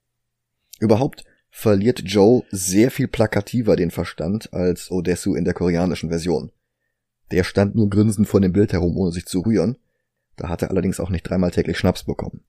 Überhaupt 0.78 1.24
verliert 1.56 2.02
Joe 2.04 2.42
sehr 2.50 2.90
viel 2.90 3.08
plakativer 3.08 3.76
den 3.76 3.90
Verstand 3.90 4.52
als 4.52 4.90
Odessu 4.90 5.34
in 5.34 5.46
der 5.46 5.54
koreanischen 5.54 6.10
Version. 6.10 6.52
Der 7.30 7.44
stand 7.44 7.74
nur 7.74 7.88
grinsend 7.88 8.28
vor 8.28 8.42
dem 8.42 8.52
Bild 8.52 8.74
herum, 8.74 8.94
ohne 8.98 9.10
sich 9.10 9.24
zu 9.24 9.40
rühren. 9.40 9.78
Da 10.36 10.50
hat 10.50 10.60
er 10.60 10.70
allerdings 10.70 11.00
auch 11.00 11.08
nicht 11.08 11.22
dreimal 11.22 11.50
täglich 11.50 11.78
Schnaps 11.78 12.04
bekommen. 12.04 12.44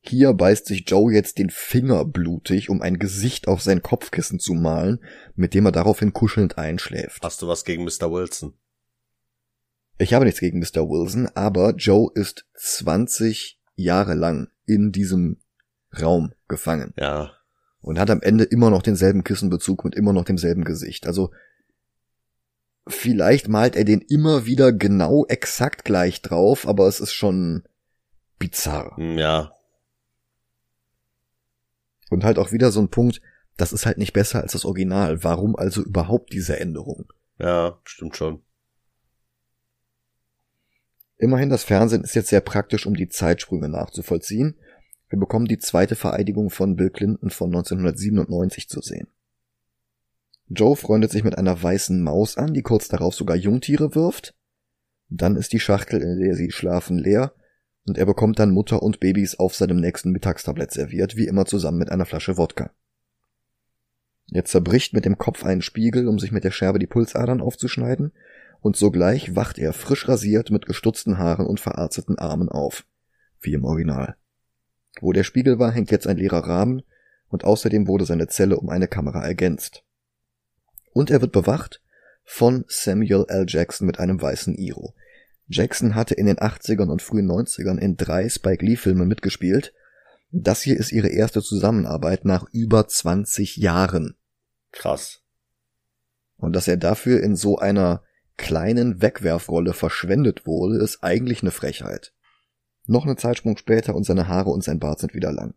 Hier 0.00 0.32
beißt 0.32 0.64
sich 0.64 0.88
Joe 0.88 1.12
jetzt 1.12 1.36
den 1.36 1.50
Finger 1.50 2.06
blutig, 2.06 2.70
um 2.70 2.80
ein 2.80 2.98
Gesicht 2.98 3.48
auf 3.48 3.60
sein 3.60 3.82
Kopfkissen 3.82 4.38
zu 4.38 4.54
malen, 4.54 5.04
mit 5.34 5.52
dem 5.52 5.66
er 5.66 5.72
daraufhin 5.72 6.14
kuschelnd 6.14 6.56
einschläft. 6.56 7.22
Hast 7.22 7.42
du 7.42 7.48
was 7.48 7.66
gegen 7.66 7.84
Mr. 7.84 8.10
Wilson? 8.10 8.54
Ich 9.98 10.14
habe 10.14 10.24
nichts 10.24 10.40
gegen 10.40 10.58
Mr. 10.58 10.88
Wilson, 10.88 11.28
aber 11.34 11.74
Joe 11.74 12.10
ist 12.14 12.46
20 12.54 13.60
Jahre 13.76 14.14
lang 14.14 14.48
in 14.64 14.90
diesem 14.90 15.42
Raum 15.92 16.32
gefangen. 16.48 16.94
Ja. 16.96 17.37
Und 17.80 17.98
hat 17.98 18.10
am 18.10 18.20
Ende 18.20 18.44
immer 18.44 18.70
noch 18.70 18.82
denselben 18.82 19.24
Kissenbezug 19.24 19.84
mit 19.84 19.94
immer 19.94 20.12
noch 20.12 20.24
demselben 20.24 20.64
Gesicht. 20.64 21.06
Also 21.06 21.30
vielleicht 22.86 23.48
malt 23.48 23.76
er 23.76 23.84
den 23.84 24.00
immer 24.00 24.46
wieder 24.46 24.72
genau 24.72 25.24
exakt 25.26 25.84
gleich 25.84 26.22
drauf, 26.22 26.66
aber 26.66 26.88
es 26.88 27.00
ist 27.00 27.12
schon 27.12 27.62
bizarr. 28.38 28.96
Hm, 28.96 29.18
ja, 29.18 29.52
und 32.10 32.24
halt 32.24 32.38
auch 32.38 32.52
wieder 32.52 32.70
so 32.70 32.80
ein 32.80 32.88
Punkt, 32.88 33.20
das 33.56 33.72
ist 33.72 33.86
halt 33.86 33.98
nicht 33.98 34.12
besser 34.12 34.42
als 34.42 34.52
das 34.52 34.64
Original. 34.64 35.22
Warum 35.24 35.56
also 35.56 35.82
überhaupt 35.82 36.32
diese 36.32 36.58
Änderung? 36.58 37.12
Ja, 37.38 37.78
stimmt 37.84 38.16
schon. 38.16 38.42
Immerhin, 41.16 41.50
das 41.50 41.64
Fernsehen 41.64 42.04
ist 42.04 42.14
jetzt 42.14 42.28
sehr 42.28 42.40
praktisch, 42.40 42.86
um 42.86 42.94
die 42.94 43.08
Zeitsprünge 43.08 43.68
nachzuvollziehen. 43.68 44.56
Wir 45.08 45.18
bekommen 45.18 45.46
die 45.46 45.58
zweite 45.58 45.96
Vereidigung 45.96 46.50
von 46.50 46.76
Bill 46.76 46.90
Clinton 46.90 47.30
von 47.30 47.48
1997 47.48 48.68
zu 48.68 48.80
sehen. 48.80 49.08
Joe 50.48 50.76
freundet 50.76 51.10
sich 51.10 51.24
mit 51.24 51.36
einer 51.36 51.62
weißen 51.62 52.02
Maus 52.02 52.36
an, 52.36 52.54
die 52.54 52.62
kurz 52.62 52.88
darauf 52.88 53.14
sogar 53.14 53.36
Jungtiere 53.36 53.94
wirft. 53.94 54.34
Dann 55.08 55.36
ist 55.36 55.52
die 55.52 55.60
Schachtel, 55.60 56.02
in 56.02 56.20
der 56.20 56.34
sie 56.34 56.50
schlafen, 56.50 56.98
leer 56.98 57.32
und 57.88 57.98
er 57.98 58.06
bekommt 58.06 58.38
dann 58.38 58.50
Mutter 58.50 58.82
und 58.82 59.00
Babys 59.00 59.36
auf 59.36 59.54
seinem 59.54 59.80
nächsten 59.80 60.10
Mittagstablett 60.12 60.70
serviert, 60.70 61.16
wie 61.16 61.26
immer 61.26 61.46
zusammen 61.46 61.78
mit 61.78 61.90
einer 61.90 62.04
Flasche 62.04 62.36
Wodka. 62.36 62.70
Er 64.30 64.44
zerbricht 64.44 64.92
mit 64.92 65.06
dem 65.06 65.16
Kopf 65.16 65.44
einen 65.44 65.62
Spiegel, 65.62 66.06
um 66.06 66.18
sich 66.18 66.30
mit 66.30 66.44
der 66.44 66.50
Scherbe 66.50 66.78
die 66.78 66.86
Pulsadern 66.86 67.40
aufzuschneiden, 67.40 68.12
und 68.60 68.76
sogleich 68.76 69.34
wacht 69.36 69.58
er 69.58 69.72
frisch 69.72 70.06
rasiert 70.08 70.50
mit 70.50 70.66
gestutzten 70.66 71.16
Haaren 71.16 71.46
und 71.46 71.60
verarzteten 71.60 72.18
Armen 72.18 72.48
auf, 72.48 72.84
wie 73.40 73.54
im 73.54 73.64
Original. 73.64 74.16
Wo 75.00 75.12
der 75.12 75.24
Spiegel 75.24 75.58
war, 75.58 75.72
hängt 75.72 75.90
jetzt 75.90 76.06
ein 76.06 76.16
leerer 76.16 76.46
Rahmen, 76.46 76.82
und 77.28 77.44
außerdem 77.44 77.86
wurde 77.86 78.06
seine 78.06 78.28
Zelle 78.28 78.56
um 78.58 78.68
eine 78.68 78.88
Kamera 78.88 79.24
ergänzt. 79.24 79.84
Und 80.92 81.10
er 81.10 81.20
wird 81.20 81.32
bewacht 81.32 81.82
von 82.24 82.64
Samuel 82.68 83.26
L. 83.28 83.44
Jackson 83.46 83.86
mit 83.86 83.98
einem 83.98 84.20
weißen 84.20 84.54
Iro. 84.54 84.94
Jackson 85.46 85.94
hatte 85.94 86.14
in 86.14 86.26
den 86.26 86.36
80ern 86.36 86.90
und 86.90 87.02
frühen 87.02 87.30
90ern 87.30 87.78
in 87.78 87.96
drei 87.96 88.28
Spike 88.28 88.64
Lee 88.64 88.76
Filmen 88.76 89.08
mitgespielt. 89.08 89.72
Das 90.30 90.60
hier 90.60 90.76
ist 90.76 90.92
ihre 90.92 91.08
erste 91.08 91.42
Zusammenarbeit 91.42 92.24
nach 92.24 92.46
über 92.52 92.86
20 92.86 93.56
Jahren. 93.56 94.16
Krass. 94.72 95.22
Und 96.36 96.54
dass 96.54 96.68
er 96.68 96.76
dafür 96.76 97.22
in 97.22 97.34
so 97.34 97.58
einer 97.58 98.02
kleinen 98.36 99.00
Wegwerfrolle 99.00 99.72
verschwendet 99.72 100.46
wurde, 100.46 100.82
ist 100.82 101.02
eigentlich 101.02 101.42
eine 101.42 101.50
Frechheit. 101.50 102.12
Noch 102.88 103.04
eine 103.04 103.16
Zeitsprung 103.16 103.58
später 103.58 103.94
und 103.94 104.04
seine 104.04 104.28
Haare 104.28 104.48
und 104.48 104.64
sein 104.64 104.78
Bart 104.78 104.98
sind 104.98 105.14
wieder 105.14 105.30
lang. 105.30 105.54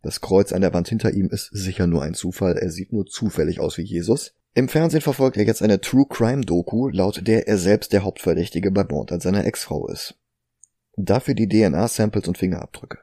Das 0.00 0.20
Kreuz 0.20 0.52
an 0.52 0.60
der 0.60 0.72
Wand 0.72 0.88
hinter 0.88 1.12
ihm 1.12 1.28
ist 1.28 1.50
sicher 1.52 1.88
nur 1.88 2.02
ein 2.02 2.14
Zufall, 2.14 2.56
er 2.56 2.70
sieht 2.70 2.92
nur 2.92 3.04
zufällig 3.04 3.58
aus 3.58 3.78
wie 3.78 3.82
Jesus. 3.82 4.36
Im 4.54 4.68
Fernsehen 4.68 5.00
verfolgt 5.00 5.36
er 5.36 5.44
jetzt 5.44 5.60
eine 5.60 5.80
True 5.80 6.06
Crime 6.08 6.42
Doku, 6.42 6.88
laut 6.88 7.26
der 7.26 7.48
er 7.48 7.58
selbst 7.58 7.92
der 7.92 8.04
Hauptverdächtige 8.04 8.70
bei 8.70 8.84
Mord 8.84 9.10
an 9.10 9.18
seiner 9.18 9.44
Ex-Frau 9.44 9.88
ist. 9.88 10.14
Dafür 10.96 11.34
die 11.34 11.48
DNA-Samples 11.48 12.28
und 12.28 12.38
Fingerabdrücke. 12.38 12.98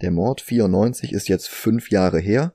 Der 0.00 0.12
Mord 0.12 0.40
94 0.40 1.12
ist 1.12 1.28
jetzt 1.28 1.48
fünf 1.48 1.90
Jahre 1.90 2.20
her, 2.20 2.54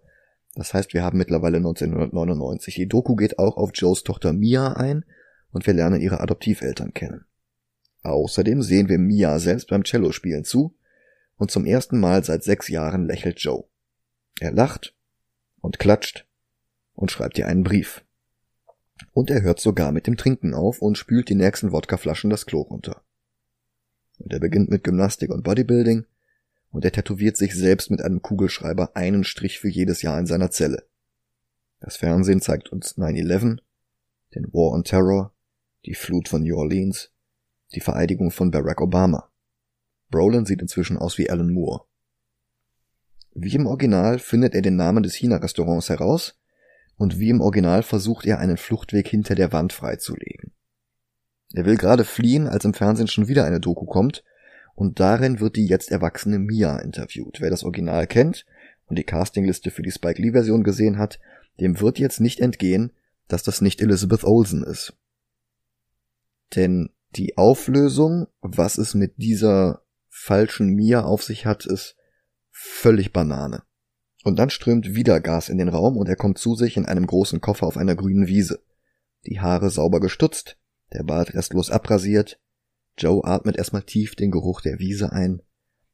das 0.56 0.74
heißt, 0.74 0.94
wir 0.94 1.04
haben 1.04 1.18
mittlerweile 1.18 1.58
1999. 1.58 2.76
Die 2.76 2.88
Doku 2.88 3.16
geht 3.18 3.40
auch 3.40 3.58
auf 3.58 3.72
Joes 3.74 4.04
Tochter 4.04 4.32
Mia 4.32 4.74
ein 4.74 5.04
und 5.52 5.68
wir 5.68 5.74
lernen 5.74 6.00
ihre 6.00 6.22
Adoptiveltern 6.22 6.94
kennen. 6.94 7.26
Außerdem 8.04 8.62
sehen 8.62 8.90
wir 8.90 9.00
Mia 9.00 9.40
selbst 9.40 9.70
beim 9.70 9.84
Cello-Spielen 9.84 10.44
zu 10.44 10.76
und 11.38 11.52
zum 11.52 11.66
ersten 11.66 12.00
Mal 12.00 12.24
seit 12.24 12.44
sechs 12.44 12.68
Jahren 12.68 13.08
lächelt 13.08 13.40
Joe. 13.40 13.64
Er 14.40 14.52
lacht 14.52 14.94
und 15.62 15.80
klatscht 15.80 16.28
und 16.94 17.12
schreibt 17.12 17.38
ihr 17.38 17.48
einen 17.48 17.64
Brief. 17.64 18.04
Und 19.14 19.30
er 19.30 19.42
hört 19.42 19.60
sogar 19.60 19.92
mit 19.92 20.06
dem 20.06 20.18
Trinken 20.18 20.54
auf 20.54 20.82
und 20.82 20.98
spült 20.98 21.30
die 21.30 21.36
nächsten 21.36 21.72
Wodkaflaschen 21.72 22.30
das 22.30 22.46
Klo 22.46 22.62
runter. 22.62 23.02
Und 24.20 24.34
er 24.34 24.40
beginnt 24.40 24.70
mit 24.70 24.84
Gymnastik 24.84 25.32
und 25.32 25.44
Bodybuilding 25.44 26.06
und 26.72 26.86
er 26.86 26.92
tätowiert 26.92 27.38
sich 27.38 27.56
selbst 27.56 27.90
mit 27.90 28.02
einem 28.02 28.22
Kugelschreiber 28.22 28.96
einen 28.96 29.24
Strich 29.24 29.60
für 29.60 29.70
jedes 29.70 30.02
Jahr 30.02 30.20
in 30.20 30.26
seiner 30.26 30.52
Zelle. 30.52 30.84
Das 31.80 31.98
Fernsehen 31.98 32.42
zeigt 32.42 32.70
uns 32.70 32.98
9-11, 32.98 33.60
den 34.36 34.54
War 34.54 34.72
on 34.72 34.84
Terror, 34.84 35.34
die 35.86 35.96
Flut 35.96 36.28
von 36.28 36.44
New 36.44 36.58
Orleans, 36.58 37.13
die 37.76 37.82
Vereidigung 37.82 38.32
von 38.32 38.52
Barack 38.52 38.82
Obama. 38.82 39.30
Brolin 40.10 40.46
sieht 40.46 40.62
inzwischen 40.62 40.98
aus 40.98 41.18
wie 41.18 41.30
Alan 41.30 41.52
Moore. 41.52 41.86
Wie 43.34 43.56
im 43.56 43.66
Original 43.66 44.20
findet 44.20 44.54
er 44.54 44.62
den 44.62 44.76
Namen 44.76 45.04
des 45.04 45.16
China-Restaurants 45.16 45.90
heraus 45.90 46.40
und 46.98 47.20
wie 47.20 47.30
im 47.30 47.42
Original 47.42 47.82
versucht 47.82 48.26
er 48.26 48.40
einen 48.40 48.58
Fluchtweg 48.58 49.08
hinter 49.08 49.36
der 49.36 49.52
Wand 49.52 49.74
freizulegen. 49.74 50.54
Er 51.54 51.66
will 51.66 51.78
gerade 51.78 52.04
fliehen, 52.04 52.48
als 52.48 52.66
im 52.66 52.74
Fernsehen 52.74 53.08
schon 53.08 53.28
wieder 53.28 53.46
eine 53.46 53.60
Doku 53.60 53.86
kommt, 53.86 54.24
und 54.76 55.00
darin 55.00 55.40
wird 55.40 55.56
die 55.56 55.68
jetzt 55.68 55.92
erwachsene 55.92 56.40
Mia 56.40 56.80
interviewt. 56.80 57.42
Wer 57.42 57.52
das 57.52 57.64
Original 57.64 58.08
kennt 58.08 58.46
und 58.88 58.98
die 58.98 59.04
Castingliste 59.04 59.70
für 59.70 59.84
die 59.84 59.92
Spike 59.92 60.20
Lee 60.22 60.32
Version 60.32 60.64
gesehen 60.64 60.98
hat, 60.98 61.20
dem 61.60 61.80
wird 61.80 62.00
jetzt 62.00 62.20
nicht 62.20 62.40
entgehen, 62.40 62.92
dass 63.28 63.44
das 63.44 63.62
nicht 63.62 63.82
Elizabeth 63.82 64.24
Olsen 64.24 64.64
ist. 64.64 64.98
Denn 66.56 66.90
die 67.16 67.38
Auflösung, 67.38 68.28
was 68.42 68.78
es 68.78 68.94
mit 68.94 69.18
dieser 69.18 69.84
falschen 70.10 70.68
Mia 70.70 71.04
auf 71.04 71.24
sich 71.24 71.46
hat, 71.46 71.66
ist 71.66 71.96
völlig 72.52 73.14
Banane. 73.14 73.64
Und 74.24 74.40
dann 74.40 74.50
strömt 74.50 74.96
wieder 74.96 75.20
Gas 75.20 75.50
in 75.50 75.58
den 75.58 75.70
Raum 75.70 75.98
und 75.98 76.08
er 76.08 76.16
kommt 76.16 76.38
zu 76.38 76.56
sich 76.56 76.78
in 76.78 76.86
einem 76.86 77.06
großen 77.06 77.42
Koffer 77.42 77.68
auf 77.68 77.78
einer 77.78 77.96
grünen 77.96 78.28
Wiese. 78.28 78.64
Die 79.26 79.42
Haare 79.42 79.70
sauber 79.70 80.00
gestutzt, 80.00 80.58
der 80.94 81.04
Bart 81.04 81.34
restlos 81.34 81.70
abrasiert. 81.70 82.40
Joe 82.98 83.24
atmet 83.24 83.58
erstmal 83.58 83.84
tief 83.84 84.16
den 84.16 84.32
Geruch 84.32 84.62
der 84.62 84.80
Wiese 84.80 85.12
ein. 85.12 85.42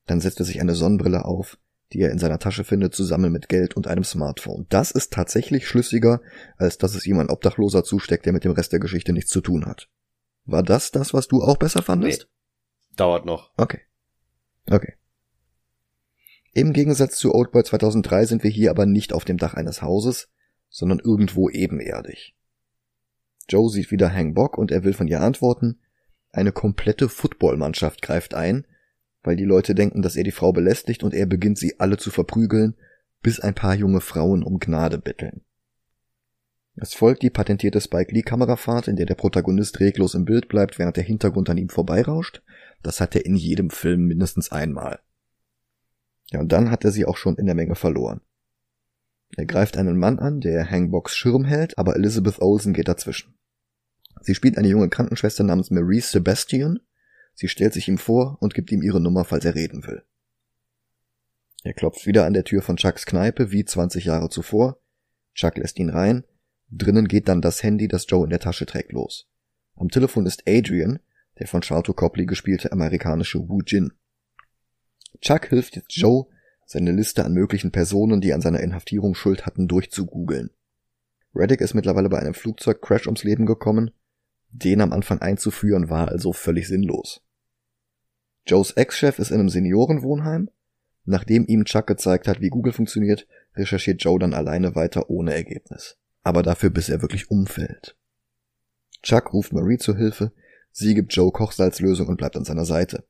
Dann 0.06 0.22
setzt 0.22 0.40
er 0.40 0.46
sich 0.46 0.60
eine 0.62 0.76
Sonnenbrille 0.76 1.26
auf, 1.26 1.58
die 1.94 2.02
er 2.02 2.12
in 2.12 2.20
seiner 2.20 2.40
Tasche 2.40 2.64
findet, 2.64 2.94
zusammen 2.94 3.32
mit 3.32 3.50
Geld 3.50 3.76
und 3.76 3.88
einem 3.88 4.04
Smartphone. 4.04 4.68
Das 4.70 4.92
ist 4.92 5.14
tatsächlich 5.14 5.68
schlüssiger, 5.68 6.22
als 6.58 6.78
dass 6.78 6.96
es 6.96 7.06
ihm 7.08 7.20
ein 7.20 7.30
Obdachloser 7.30 7.84
zusteckt, 7.84 8.26
der 8.26 8.34
mit 8.34 8.44
dem 8.44 8.52
Rest 8.52 8.74
der 8.74 8.80
Geschichte 8.80 9.14
nichts 9.14 9.32
zu 9.32 9.42
tun 9.42 9.66
hat. 9.66 9.90
War 10.52 10.64
das 10.64 10.92
das, 10.92 11.14
was 11.14 11.28
du 11.28 11.42
auch 11.42 11.58
besser 11.58 11.82
fandest? 11.82 12.22
Nee. 12.24 12.96
Dauert 12.96 13.26
noch. 13.26 13.52
Okay. 13.58 13.82
Okay. 14.70 14.94
Im 16.54 16.74
Gegensatz 16.74 17.18
zu 17.18 17.34
Oldboy 17.34 17.64
2003 17.64 18.26
sind 18.26 18.44
wir 18.44 18.50
hier 18.50 18.72
aber 18.72 18.86
nicht 18.86 19.14
auf 19.14 19.26
dem 19.26 19.38
Dach 19.38 19.54
eines 19.54 19.82
Hauses, 19.82 20.30
sondern 20.70 21.00
irgendwo 21.00 21.50
ebenerdig. 21.50 22.36
Joe 23.48 23.70
sieht 23.70 23.92
wieder 23.92 24.14
Hang 24.14 24.34
Bock 24.34 24.58
und 24.58 24.72
er 24.72 24.84
will 24.84 24.94
von 24.94 25.08
ihr 25.08 25.22
antworten. 25.22 25.80
Eine 26.32 26.52
komplette 26.52 27.10
Footballmannschaft 27.10 28.02
greift 28.02 28.34
ein, 28.34 28.66
weil 29.24 29.36
die 29.36 29.46
Leute 29.46 29.76
denken, 29.76 30.02
dass 30.02 30.16
er 30.16 30.24
die 30.24 30.32
Frau 30.32 30.52
belästigt 30.52 31.04
und 31.04 31.14
er 31.14 31.26
beginnt 31.26 31.58
sie 31.58 31.80
alle 31.80 31.98
zu 31.98 32.12
verprügeln, 32.12 32.76
bis 33.22 33.40
ein 33.40 33.56
paar 33.56 33.76
junge 33.76 34.02
Frauen 34.02 34.44
um 34.44 34.60
Gnade 34.60 34.98
betteln. 34.98 35.42
Es 36.76 36.94
folgt 36.94 37.24
die 37.24 37.30
patentierte 37.30 37.82
Spike 37.82 38.14
Lee 38.14 38.22
Kamerafahrt, 38.22 38.88
in 38.88 38.96
der 38.96 39.06
der 39.06 39.16
Protagonist 39.16 39.80
reglos 39.80 40.14
im 40.16 40.26
Bild 40.26 40.48
bleibt, 40.48 40.80
während 40.80 40.96
der 40.96 41.04
Hintergrund 41.04 41.50
an 41.50 41.58
ihm 41.58 41.70
vorbeirauscht. 41.70 42.42
Das 42.82 43.02
hat 43.02 43.16
er 43.16 43.26
in 43.26 43.36
jedem 43.36 43.70
Film 43.70 44.06
mindestens 44.06 44.52
einmal. 44.52 45.00
Ja, 46.32 46.40
und 46.40 46.52
dann 46.52 46.72
hat 46.72 46.86
er 46.86 46.92
sie 46.92 47.06
auch 47.06 47.18
schon 47.18 47.36
in 47.36 47.48
der 47.48 47.56
Menge 47.56 47.76
verloren. 47.76 48.22
Er 49.36 49.46
greift 49.46 49.78
einen 49.78 49.98
Mann 49.98 50.20
an, 50.20 50.42
der 50.42 50.70
Hangbox 50.70 51.16
Schirm 51.16 51.46
hält, 51.46 51.78
aber 51.78 51.96
Elizabeth 51.96 52.40
Olsen 52.40 52.74
geht 52.74 52.88
dazwischen. 52.88 53.36
Sie 54.22 54.36
spielt 54.36 54.58
eine 54.58 54.68
junge 54.68 54.90
Krankenschwester 54.90 55.44
namens 55.44 55.72
Marie 55.72 56.02
Sebastian. 56.02 56.80
Sie 57.34 57.48
stellt 57.48 57.74
sich 57.74 57.88
ihm 57.88 57.98
vor 57.98 58.38
und 58.42 58.54
gibt 58.54 58.72
ihm 58.72 58.82
ihre 58.82 59.00
Nummer, 59.00 59.24
falls 59.24 59.46
er 59.46 59.56
reden 59.56 59.86
will. 59.86 60.04
Er 61.64 61.74
klopft 61.74 62.06
wieder 62.06 62.26
an 62.26 62.34
der 62.34 62.44
Tür 62.44 62.62
von 62.62 62.78
Chucks 62.78 63.06
Kneipe, 63.06 63.52
wie 63.52 63.66
20 63.66 64.06
Jahre 64.06 64.30
zuvor. 64.30 64.82
Chuck 65.34 65.58
lässt 65.58 65.80
ihn 65.80 65.90
rein. 65.90 66.24
Drinnen 66.72 67.08
geht 67.08 67.28
dann 67.28 67.42
das 67.42 67.64
Handy, 67.64 67.88
das 67.88 68.06
Joe 68.08 68.24
in 68.24 68.30
der 68.30 68.40
Tasche 68.40 68.66
trägt, 68.66 68.92
los. 68.92 69.28
Am 69.76 69.90
Telefon 69.90 70.26
ist 70.26 70.44
Adrian, 70.48 71.00
der 71.40 71.48
von 71.48 71.62
Charlton 71.62 71.96
Copley 71.96 72.26
gespielte 72.26 72.72
amerikanische 72.72 73.48
Wu 73.48 73.62
Jin. 73.66 73.94
Chuck 75.22 75.48
hilft 75.48 75.76
jetzt 75.76 75.96
Joe, 75.96 76.28
seine 76.66 76.92
Liste 76.92 77.26
an 77.26 77.34
möglichen 77.34 77.72
Personen, 77.72 78.22
die 78.22 78.34
an 78.34 78.42
seiner 78.42 78.60
Inhaftierung 78.60 79.16
Schuld 79.16 79.46
hatten, 79.46 79.68
durchzugoogeln. 79.68 80.52
Reddick 81.34 81.62
ist 81.62 81.74
mittlerweile 81.74 82.10
bei 82.10 82.20
einem 82.20 82.34
Flugzeugcrash 82.34 83.08
ums 83.08 83.24
Leben 83.24 83.46
gekommen. 83.46 83.92
Den 84.52 84.82
am 84.82 84.94
Anfang 84.94 85.20
einzuführen 85.20 85.90
war 85.90 86.10
also 86.10 86.34
völlig 86.34 86.68
sinnlos. 86.68 87.22
Joes 88.46 88.72
Ex-Chef 88.72 89.20
ist 89.20 89.32
in 89.32 89.40
einem 89.40 89.50
Seniorenwohnheim. 89.50 90.50
Nachdem 91.06 91.46
ihm 91.46 91.66
Chuck 91.66 91.88
gezeigt 91.88 92.28
hat, 92.28 92.42
wie 92.42 92.50
Google 92.50 92.74
funktioniert, 92.74 93.28
recherchiert 93.56 94.04
Joe 94.04 94.20
dann 94.20 94.34
alleine 94.34 94.76
weiter 94.76 95.10
ohne 95.10 95.34
Ergebnis. 95.34 95.99
Aber 96.24 96.44
dafür, 96.44 96.70
bis 96.70 96.90
er 96.90 97.02
wirklich 97.02 97.30
umfällt. 97.32 97.98
Chuck 99.02 99.34
ruft 99.34 99.54
Marie 99.54 99.78
zur 99.78 99.96
Hilfe, 99.96 100.32
sie 100.72 100.94
gibt 100.94 101.14
Joe 101.14 101.32
Kochsalzlösung 101.32 102.08
und 102.08 102.18
bleibt 102.18 102.36
an 102.36 102.46
seiner 102.46 102.66
Seite. 102.66 103.06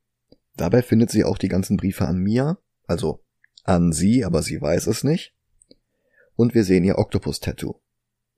Dabei 0.55 0.81
findet 0.81 1.09
sie 1.09 1.23
auch 1.23 1.37
die 1.37 1.47
ganzen 1.47 1.77
Briefe 1.77 2.05
an 2.05 2.19
Mia, 2.19 2.57
also 2.85 3.23
an 3.63 3.91
sie, 3.91 4.25
aber 4.25 4.41
sie 4.41 4.61
weiß 4.61 4.87
es 4.87 5.03
nicht. 5.03 5.33
Und 6.35 6.53
wir 6.53 6.63
sehen 6.63 6.83
ihr 6.83 6.97
Octopus-Tattoo. 6.97 7.75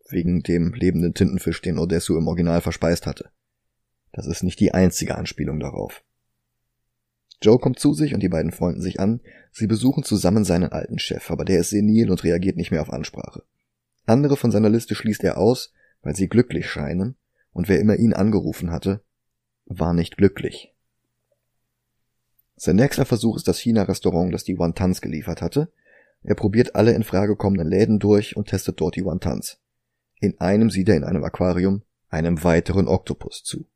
Wegen 0.09 0.41
dem 0.41 0.73
lebenden 0.73 1.13
Tintenfisch, 1.13 1.61
den 1.61 1.77
Odessu 1.77 2.17
im 2.17 2.27
Original 2.27 2.61
verspeist 2.61 3.07
hatte. 3.07 3.31
Das 4.11 4.27
ist 4.27 4.43
nicht 4.43 4.59
die 4.59 4.73
einzige 4.73 5.15
Anspielung 5.15 5.59
darauf. 5.59 6.03
Joe 7.41 7.57
kommt 7.57 7.79
zu 7.79 7.93
sich 7.93 8.13
und 8.13 8.21
die 8.21 8.29
beiden 8.29 8.51
freunden 8.51 8.81
sich 8.81 8.99
an. 8.99 9.21
Sie 9.51 9.67
besuchen 9.67 10.03
zusammen 10.03 10.43
seinen 10.43 10.71
alten 10.71 10.99
Chef, 10.99 11.31
aber 11.31 11.43
der 11.43 11.59
ist 11.59 11.71
senil 11.71 12.11
und 12.11 12.23
reagiert 12.23 12.57
nicht 12.57 12.71
mehr 12.71 12.81
auf 12.81 12.91
Ansprache. 12.91 13.43
Andere 14.05 14.37
von 14.37 14.51
seiner 14.51 14.69
Liste 14.69 14.95
schließt 14.95 15.23
er 15.23 15.37
aus, 15.37 15.73
weil 16.01 16.15
sie 16.15 16.27
glücklich 16.27 16.69
scheinen, 16.69 17.15
und 17.53 17.69
wer 17.69 17.79
immer 17.79 17.97
ihn 17.97 18.13
angerufen 18.13 18.71
hatte, 18.71 19.03
war 19.65 19.93
nicht 19.93 20.17
glücklich. 20.17 20.73
Sein 22.55 22.75
nächster 22.75 23.05
Versuch 23.05 23.37
ist 23.37 23.47
das 23.47 23.59
China-Restaurant, 23.59 24.33
das 24.33 24.43
die 24.43 24.57
Wontons 24.57 25.01
geliefert 25.01 25.41
hatte. 25.41 25.71
Er 26.23 26.35
probiert 26.35 26.75
alle 26.75 26.93
in 26.93 27.03
Frage 27.03 27.35
kommenden 27.35 27.67
Läden 27.67 27.99
durch 27.99 28.35
und 28.37 28.49
testet 28.49 28.79
dort 28.79 28.95
die 28.95 29.03
Wontons. 29.03 29.59
In 30.19 30.39
einem 30.39 30.69
sieht 30.69 30.87
er 30.89 30.95
in 30.95 31.03
einem 31.03 31.23
Aquarium 31.23 31.81
einem 32.09 32.43
weiteren 32.43 32.87
Oktopus 32.87 33.43
zu. 33.43 33.67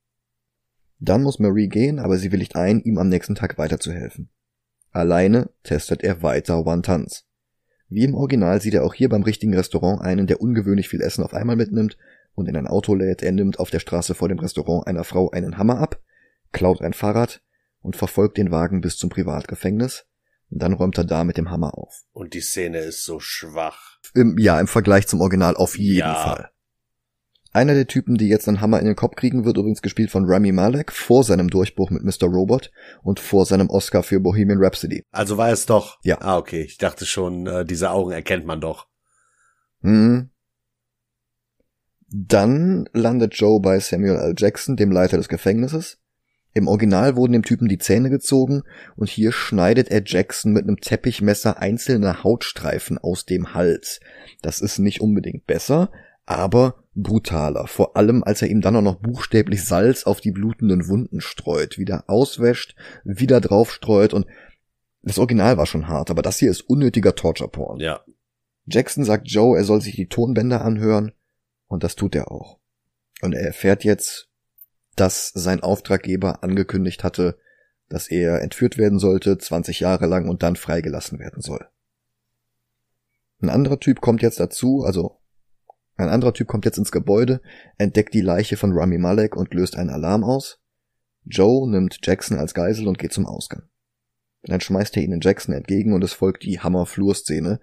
Dann 1.00 1.24
muss 1.24 1.40
Marie 1.40 1.68
gehen, 1.68 2.00
aber 2.00 2.18
sie 2.18 2.32
willigt 2.32 2.56
ein, 2.56 2.82
ihm 2.82 2.98
am 2.98 3.10
nächsten 3.10 3.36
Tag 3.36 3.58
weiterzuhelfen. 3.58 4.30
Alleine 4.92 5.50
testet 5.64 6.04
er 6.04 6.22
weiter 6.22 6.66
Wontons. 6.66 7.25
Wie 7.88 8.04
im 8.04 8.16
Original 8.16 8.62
sieht 8.62 8.74
er 8.74 8.84
auch 8.84 8.94
hier 8.94 9.10
beim 9.10 9.24
richtigen 9.24 9.54
Restaurant 9.54 10.02
einen, 10.02 10.28
der 10.28 10.42
ungewöhnlich 10.42 10.90
viel 10.90 11.02
Essen 11.02 11.24
auf 11.24 11.34
einmal 11.34 11.56
mitnimmt 11.56 11.98
und 12.34 12.50
in 12.50 12.56
ein 12.56 12.68
Auto 12.68 12.96
lädt. 12.96 13.22
Er 13.22 13.32
nimmt 13.32 13.60
auf 13.60 13.70
der 13.70 13.80
Straße 13.80 14.16
vor 14.16 14.28
dem 14.28 14.40
Restaurant 14.40 14.88
einer 14.88 15.04
Frau 15.04 15.30
einen 15.32 15.58
Hammer 15.58 15.80
ab, 15.80 16.02
klaut 16.52 16.82
ein 16.82 16.94
Fahrrad 16.94 17.42
und 17.82 17.96
verfolgt 17.96 18.38
den 18.38 18.52
Wagen 18.52 18.82
bis 18.82 18.98
zum 18.98 19.10
Privatgefängnis. 19.10 20.06
Und 20.50 20.62
dann 20.62 20.74
räumt 20.74 20.98
er 20.98 21.04
da 21.04 21.24
mit 21.24 21.38
dem 21.38 21.50
Hammer 21.50 21.78
auf. 21.78 22.04
Und 22.12 22.34
die 22.34 22.42
Szene 22.42 22.80
ist 22.80 23.04
so 23.04 23.20
schwach. 23.20 23.98
Im, 24.14 24.38
ja, 24.38 24.60
im 24.60 24.68
Vergleich 24.68 25.08
zum 25.08 25.22
Original 25.22 25.56
auf 25.56 25.78
jeden 25.78 26.00
ja. 26.00 26.16
Fall. 26.16 26.50
Einer 27.56 27.74
der 27.74 27.88
Typen, 27.88 28.18
die 28.18 28.28
jetzt 28.28 28.50
einen 28.50 28.60
Hammer 28.60 28.82
in 28.82 28.86
den 28.86 28.98
Kopf 28.98 29.16
kriegen, 29.16 29.46
wird 29.46 29.56
übrigens 29.56 29.82
gespielt 29.82 30.12
von 30.12 30.26
Rami 30.28 30.52
Malek 30.52 30.92
vor 30.92 31.24
seinem 31.24 31.50
Durchbruch 31.50 31.90
mit 31.90 32.04
Mr. 32.04 32.28
Robot 32.28 32.70
und 33.02 33.22
vor 33.22 33.46
seinem 33.46 33.70
Oscar 33.70 34.04
für 34.04 34.20
Bohemian 34.20 34.62
Rhapsody. 34.62 35.04
Also 35.14 35.38
war 35.38 35.50
es 35.50 35.66
doch. 35.66 35.98
Ja. 36.04 36.18
Ah, 36.20 36.38
okay. 36.38 36.64
Ich 36.64 36.78
dachte 36.78 37.06
schon, 37.06 37.48
äh, 37.48 37.64
diese 37.64 37.92
Augen 37.92 38.12
erkennt 38.12 38.46
man 38.46 38.60
doch. 38.60 38.88
Hm. 39.84 40.32
Dann 42.10 42.90
landet 42.92 43.36
Joe 43.36 43.62
bei 43.62 43.80
Samuel 43.80 44.18
L. 44.18 44.34
Jackson, 44.38 44.76
dem 44.76 44.92
Leiter 44.92 45.16
des 45.16 45.30
Gefängnisses. 45.30 46.02
Im 46.54 46.68
Original 46.68 47.16
wurden 47.16 47.32
dem 47.32 47.44
Typen 47.44 47.70
die 47.70 47.78
Zähne 47.78 48.10
gezogen 48.10 48.64
und 48.98 49.10
hier 49.10 49.32
schneidet 49.32 49.88
er 49.88 50.04
Jackson 50.06 50.52
mit 50.52 50.64
einem 50.64 50.82
Teppichmesser 50.82 51.58
einzelne 51.58 52.22
Hautstreifen 52.22 52.98
aus 52.98 53.24
dem 53.24 53.54
Hals. 53.54 54.02
Das 54.42 54.60
ist 54.60 54.78
nicht 54.78 55.00
unbedingt 55.00 55.46
besser, 55.46 55.90
aber 56.26 56.84
brutaler, 56.96 57.68
vor 57.68 57.98
allem 57.98 58.24
als 58.24 58.42
er 58.42 58.50
ihm 58.50 58.62
dann 58.62 58.76
auch 58.76 58.82
noch 58.82 58.96
buchstäblich 58.96 59.64
Salz 59.64 60.06
auf 60.06 60.22
die 60.22 60.32
blutenden 60.32 60.88
Wunden 60.88 61.22
streut, 61.22 61.78
wieder 61.78 62.06
auswäscht, 62.08 62.76
wieder 63.04 63.42
draufstreut 63.42 64.14
und 64.14 64.26
das 65.02 65.20
Original 65.20 65.58
war 65.58 65.66
schon 65.66 65.88
hart, 65.88 66.10
aber 66.10 66.22
das 66.22 66.40
hier 66.40 66.50
ist 66.50 66.62
unnötiger 66.62 67.14
Torture 67.14 67.50
Porn. 67.50 67.80
Ja. 67.80 68.02
Jackson 68.66 69.04
sagt 69.04 69.30
Joe, 69.30 69.56
er 69.56 69.64
soll 69.64 69.82
sich 69.82 69.96
die 69.96 70.08
Tonbänder 70.08 70.64
anhören 70.64 71.12
und 71.68 71.84
das 71.84 71.96
tut 71.96 72.16
er 72.16 72.32
auch. 72.32 72.60
Und 73.22 73.34
er 73.34 73.46
erfährt 73.46 73.84
jetzt, 73.84 74.30
dass 74.96 75.30
sein 75.30 75.62
Auftraggeber 75.62 76.44
angekündigt 76.44 77.04
hatte, 77.04 77.38
dass 77.90 78.08
er 78.08 78.42
entführt 78.42 78.78
werden 78.78 78.98
sollte, 78.98 79.38
20 79.38 79.82
Jahre 79.82 80.08
lang 80.08 80.28
und 80.28 80.42
dann 80.42 80.56
freigelassen 80.56 81.20
werden 81.20 81.42
soll. 81.42 81.68
Ein 83.42 83.50
anderer 83.50 83.80
Typ 83.80 84.02
kommt 84.02 84.22
jetzt 84.22 84.40
dazu, 84.40 84.84
also 84.84 85.20
ein 85.98 86.10
anderer 86.10 86.34
Typ 86.34 86.48
kommt 86.48 86.66
jetzt 86.66 86.78
ins 86.78 86.92
Gebäude, 86.92 87.42
entdeckt 87.78 88.14
die 88.14 88.22
Leiche 88.22 88.58
von 88.58 88.74
Rami 88.74 88.98
Malek 88.98 89.36
und 89.36 89.54
löst 89.54 89.78
einen 89.78 89.90
Alarm 89.90 90.24
aus. 90.24 90.60
Joe 91.24 91.70
nimmt 91.70 92.00
Jackson 92.04 92.38
als 92.38 92.54
Geisel 92.54 92.88
und 92.88 93.00
geht 93.00 93.14
zum 93.14 93.26
Ausgang. 93.26 93.64
Dann 94.44 94.62
schmeißt 94.62 94.96
er 94.98 95.04
ihnen 95.04 95.22
Jackson 95.22 95.56
entgegen 95.56 95.94
und 95.94 96.04
es 96.04 96.14
folgt 96.14 96.44
die 96.44 96.60
Hammer-Flur-Szene, 96.60 97.60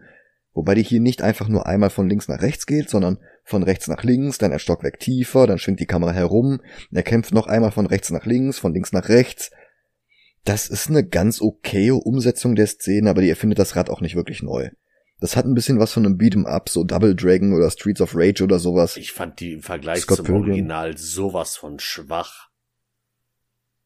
wobei 0.53 0.75
die 0.75 0.83
hier 0.83 1.01
nicht 1.01 1.23
einfach 1.23 1.49
nur 1.49 1.67
einmal 1.67 1.91
von 1.91 2.09
links 2.09 2.27
nach 2.29 2.43
rechts 2.43 2.67
geht, 2.67 2.91
sondern 2.91 3.19
von 3.45 3.63
rechts 3.63 3.87
nach 3.87 4.03
links, 4.03 4.39
dann 4.39 4.53
ein 4.53 4.59
Stockwerk 4.59 4.99
tiefer, 4.99 5.47
dann 5.47 5.59
schwingt 5.59 5.81
die 5.81 5.87
Kamera 5.87 6.13
herum, 6.13 6.61
er 6.91 7.03
kämpft 7.03 7.33
noch 7.33 7.47
einmal 7.47 7.71
von 7.71 7.87
rechts 7.87 8.11
nach 8.11 8.27
links, 8.27 8.59
von 8.59 8.73
links 8.73 8.93
nach 8.93 9.09
rechts. 9.09 9.51
Das 10.45 10.69
ist 10.69 10.89
eine 10.89 11.07
ganz 11.07 11.41
okaye 11.41 11.95
Umsetzung 11.95 12.57
der 12.57 12.67
Szene, 12.67 13.11
aber 13.11 13.23
die 13.23 13.31
erfindet 13.31 13.61
das 13.61 13.77
Rad 13.77 13.91
auch 13.91 14.01
nicht 14.01 14.17
wirklich 14.17 14.43
neu. 14.43 14.71
Das 15.23 15.37
hat 15.37 15.45
ein 15.45 15.55
bisschen 15.55 15.79
was 15.79 15.93
von 15.93 16.05
einem 16.05 16.19
Beat'em 16.19 16.47
Up, 16.47 16.69
so 16.69 16.83
Double 16.83 17.15
Dragon 17.15 17.55
oder 17.55 17.71
Streets 17.71 18.01
of 18.01 18.17
Rage 18.17 18.43
oder 18.43 18.59
sowas. 18.59 18.97
Ich 18.97 19.13
fand 19.13 19.39
die 19.39 19.53
im 19.53 19.63
Vergleich 19.63 20.01
Scott 20.01 20.17
zum 20.17 20.27
Pilgrim. 20.27 20.51
Original 20.51 20.99
sowas 20.99 21.57
von 21.57 21.79
schwach. 21.79 22.51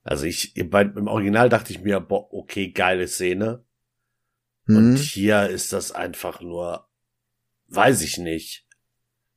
Also 0.03 0.25
ich, 0.25 0.57
im 0.57 0.73
Original 1.07 1.51
dachte 1.51 1.75
ich 1.75 1.83
mir, 1.83 2.01
boah, 2.01 2.33
okay, 2.33 2.71
geile 2.71 3.07
Szene. 3.07 3.63
Hm. 4.65 4.77
Und 4.79 4.97
hier 4.97 5.51
ist 5.51 5.75
das 5.75 5.93
einfach 5.93 6.41
nur, 6.41 6.89
weiß 7.67 8.01
ich 8.01 8.17
nicht. 8.17 8.67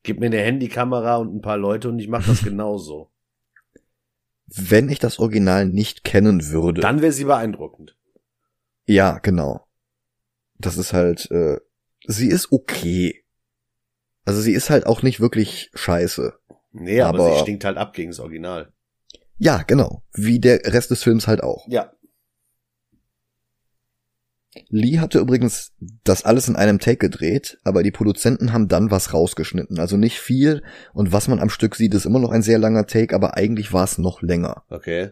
Gib 0.01 0.21
mir 0.21 0.27
eine 0.27 0.39
Handykamera 0.39 1.17
und 1.17 1.35
ein 1.35 1.41
paar 1.41 1.57
Leute 1.57 1.89
und 1.89 1.99
ich 1.99 2.07
mach 2.07 2.25
das 2.25 2.43
genauso. 2.45 3.11
Wenn 4.45 4.87
ich 4.87 4.99
das 4.99 5.19
Original 5.19 5.65
nicht 5.65 6.05
kennen 6.05 6.47
würde. 6.47 6.79
Dann 6.79 7.01
wäre 7.01 7.11
sie 7.11 7.25
beeindruckend. 7.25 7.97
Ja, 8.85 9.19
genau. 9.19 9.67
Das 10.59 10.77
ist 10.77 10.93
halt, 10.93 11.29
äh, 11.31 11.59
sie 12.05 12.27
ist 12.27 12.51
okay. 12.51 13.23
Also 14.25 14.41
sie 14.41 14.53
ist 14.53 14.69
halt 14.69 14.85
auch 14.85 15.01
nicht 15.01 15.19
wirklich 15.19 15.71
scheiße. 15.73 16.33
Nee, 16.71 17.01
aber, 17.01 17.25
aber 17.25 17.35
sie 17.35 17.41
stinkt 17.41 17.65
halt 17.65 17.77
ab 17.77 17.93
gegen 17.93 18.11
das 18.11 18.19
Original. 18.19 18.71
Ja, 19.37 19.63
genau. 19.63 20.03
Wie 20.13 20.39
der 20.39 20.61
Rest 20.65 20.91
des 20.91 21.01
Films 21.01 21.27
halt 21.27 21.41
auch. 21.41 21.65
Ja. 21.67 21.91
Lee 24.69 24.99
hatte 24.99 25.19
übrigens 25.19 25.73
das 26.03 26.25
alles 26.25 26.47
in 26.47 26.55
einem 26.55 26.79
Take 26.79 26.97
gedreht, 26.97 27.59
aber 27.63 27.83
die 27.83 27.91
Produzenten 27.91 28.51
haben 28.51 28.67
dann 28.67 28.91
was 28.91 29.13
rausgeschnitten. 29.13 29.79
Also 29.79 29.95
nicht 29.95 30.19
viel 30.19 30.63
und 30.93 31.11
was 31.11 31.27
man 31.27 31.39
am 31.39 31.49
Stück 31.49 31.75
sieht, 31.75 31.93
ist 31.93 32.05
immer 32.05 32.19
noch 32.19 32.31
ein 32.31 32.41
sehr 32.41 32.57
langer 32.57 32.85
Take, 32.87 33.15
aber 33.15 33.37
eigentlich 33.37 33.71
war 33.73 33.83
es 33.83 33.97
noch 33.97 34.21
länger. 34.21 34.63
Okay. 34.69 35.11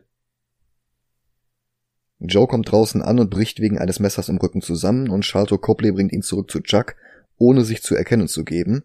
Joe 2.19 2.47
kommt 2.47 2.71
draußen 2.71 3.01
an 3.01 3.19
und 3.19 3.29
bricht 3.29 3.59
wegen 3.59 3.77
eines 3.77 3.99
Messers 3.99 4.29
im 4.29 4.37
Rücken 4.37 4.61
zusammen 4.61 5.09
und 5.09 5.25
Shalto 5.25 5.57
Copley 5.57 5.91
bringt 5.91 6.13
ihn 6.13 6.23
zurück 6.23 6.49
zu 6.49 6.61
Chuck, 6.61 6.95
ohne 7.37 7.63
sich 7.63 7.83
zu 7.83 7.95
erkennen 7.95 8.27
zu 8.27 8.43
geben. 8.43 8.83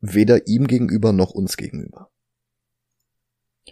Weder 0.00 0.46
ihm 0.46 0.66
gegenüber 0.66 1.12
noch 1.12 1.30
uns 1.30 1.56
gegenüber. 1.56 2.10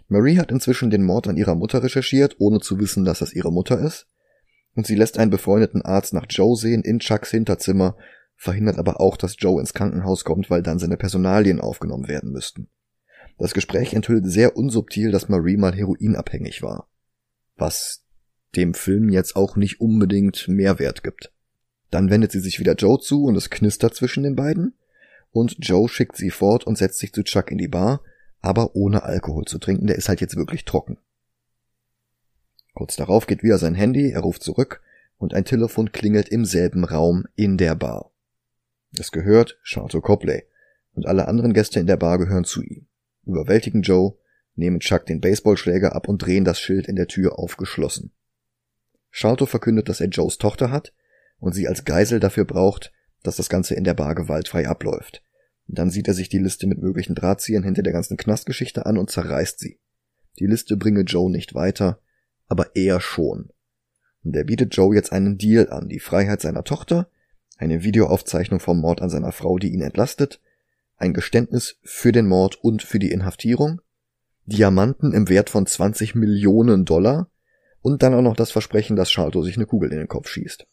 Marie 0.08 0.38
hat 0.38 0.50
inzwischen 0.50 0.90
den 0.90 1.04
Mord 1.04 1.28
an 1.28 1.36
ihrer 1.36 1.54
Mutter 1.54 1.82
recherchiert, 1.82 2.36
ohne 2.38 2.60
zu 2.60 2.80
wissen, 2.80 3.04
dass 3.04 3.20
das 3.20 3.32
ihre 3.32 3.52
Mutter 3.52 3.78
ist. 3.78 4.08
Und 4.74 4.86
sie 4.86 4.96
lässt 4.96 5.18
einen 5.18 5.30
befreundeten 5.30 5.82
Arzt 5.82 6.12
nach 6.12 6.26
Joe 6.28 6.56
sehen 6.56 6.82
in 6.82 6.98
Chucks 6.98 7.30
Hinterzimmer, 7.30 7.96
verhindert 8.36 8.78
aber 8.78 9.00
auch, 9.00 9.16
dass 9.16 9.36
Joe 9.38 9.60
ins 9.60 9.72
Krankenhaus 9.72 10.24
kommt, 10.24 10.50
weil 10.50 10.62
dann 10.62 10.80
seine 10.80 10.96
Personalien 10.96 11.60
aufgenommen 11.60 12.08
werden 12.08 12.32
müssten. 12.32 12.68
Das 13.38 13.54
Gespräch 13.54 13.94
enthüllt 13.94 14.26
sehr 14.26 14.56
unsubtil, 14.56 15.12
dass 15.12 15.28
Marie 15.28 15.56
mal 15.56 15.74
heroinabhängig 15.74 16.62
war. 16.62 16.88
Was 17.56 18.03
dem 18.56 18.74
Film 18.74 19.08
jetzt 19.08 19.36
auch 19.36 19.56
nicht 19.56 19.80
unbedingt 19.80 20.48
Mehrwert 20.48 21.02
gibt. 21.02 21.32
Dann 21.90 22.10
wendet 22.10 22.32
sie 22.32 22.40
sich 22.40 22.58
wieder 22.58 22.74
Joe 22.74 22.98
zu 22.98 23.24
und 23.24 23.36
es 23.36 23.50
knistert 23.50 23.94
zwischen 23.94 24.22
den 24.22 24.36
beiden. 24.36 24.74
Und 25.30 25.56
Joe 25.58 25.88
schickt 25.88 26.16
sie 26.16 26.30
fort 26.30 26.64
und 26.64 26.78
setzt 26.78 26.98
sich 26.98 27.12
zu 27.12 27.22
Chuck 27.22 27.50
in 27.50 27.58
die 27.58 27.68
Bar, 27.68 28.02
aber 28.40 28.74
ohne 28.76 29.02
Alkohol 29.02 29.44
zu 29.44 29.58
trinken, 29.58 29.86
der 29.86 29.96
ist 29.96 30.08
halt 30.08 30.20
jetzt 30.20 30.36
wirklich 30.36 30.64
trocken. 30.64 30.98
Kurz 32.74 32.96
darauf 32.96 33.26
geht 33.26 33.42
wieder 33.42 33.58
sein 33.58 33.74
Handy, 33.74 34.10
er 34.10 34.20
ruft 34.20 34.42
zurück 34.42 34.82
und 35.18 35.34
ein 35.34 35.44
Telefon 35.44 35.92
klingelt 35.92 36.28
im 36.28 36.44
selben 36.44 36.84
Raum 36.84 37.24
in 37.36 37.56
der 37.56 37.74
Bar. 37.74 38.10
Es 38.98 39.12
gehört 39.12 39.58
Charlotte 39.62 40.00
Copley 40.00 40.44
und 40.92 41.06
alle 41.06 41.28
anderen 41.28 41.52
Gäste 41.52 41.80
in 41.80 41.86
der 41.86 41.96
Bar 41.96 42.18
gehören 42.18 42.44
zu 42.44 42.62
ihm. 42.62 42.86
Überwältigen 43.24 43.82
Joe, 43.82 44.16
nehmen 44.56 44.80
Chuck 44.80 45.06
den 45.06 45.20
Baseballschläger 45.20 45.94
ab 45.94 46.08
und 46.08 46.18
drehen 46.18 46.44
das 46.44 46.60
Schild 46.60 46.86
in 46.86 46.96
der 46.96 47.08
Tür 47.08 47.38
aufgeschlossen. 47.38 48.12
Sharto 49.16 49.46
verkündet, 49.46 49.88
dass 49.88 50.00
er 50.00 50.08
Joes 50.08 50.38
Tochter 50.38 50.72
hat 50.72 50.92
und 51.38 51.52
sie 51.54 51.68
als 51.68 51.84
Geisel 51.84 52.18
dafür 52.18 52.44
braucht, 52.44 52.92
dass 53.22 53.36
das 53.36 53.48
Ganze 53.48 53.76
in 53.76 53.84
der 53.84 53.94
Bar 53.94 54.16
gewaltfrei 54.16 54.66
abläuft. 54.66 55.22
Dann 55.68 55.88
sieht 55.88 56.08
er 56.08 56.14
sich 56.14 56.28
die 56.28 56.40
Liste 56.40 56.66
mit 56.66 56.82
möglichen 56.82 57.14
Drahtziehern 57.14 57.62
hinter 57.62 57.84
der 57.84 57.92
ganzen 57.92 58.16
Knastgeschichte 58.16 58.86
an 58.86 58.98
und 58.98 59.12
zerreißt 59.12 59.60
sie. 59.60 59.78
Die 60.40 60.46
Liste 60.46 60.76
bringe 60.76 61.02
Joe 61.02 61.30
nicht 61.30 61.54
weiter, 61.54 62.00
aber 62.48 62.74
er 62.74 63.00
schon. 63.00 63.50
Und 64.24 64.34
er 64.34 64.42
bietet 64.42 64.74
Joe 64.74 64.92
jetzt 64.92 65.12
einen 65.12 65.38
Deal 65.38 65.70
an, 65.70 65.88
die 65.88 66.00
Freiheit 66.00 66.40
seiner 66.40 66.64
Tochter, 66.64 67.08
eine 67.56 67.84
Videoaufzeichnung 67.84 68.58
vom 68.58 68.80
Mord 68.80 69.00
an 69.00 69.10
seiner 69.10 69.30
Frau, 69.30 69.58
die 69.58 69.72
ihn 69.72 69.82
entlastet, 69.82 70.40
ein 70.96 71.14
Geständnis 71.14 71.76
für 71.84 72.10
den 72.10 72.26
Mord 72.26 72.56
und 72.56 72.82
für 72.82 72.98
die 72.98 73.12
Inhaftierung, 73.12 73.80
Diamanten 74.46 75.12
im 75.12 75.28
Wert 75.28 75.50
von 75.50 75.66
20 75.66 76.16
Millionen 76.16 76.84
Dollar 76.84 77.30
und 77.84 78.02
dann 78.02 78.14
auch 78.14 78.22
noch 78.22 78.34
das 78.34 78.50
Versprechen, 78.50 78.96
dass 78.96 79.10
Shalto 79.10 79.42
sich 79.42 79.56
eine 79.56 79.66
Kugel 79.66 79.92
in 79.92 79.98
den 79.98 80.08
Kopf 80.08 80.28
schießt. 80.28 80.66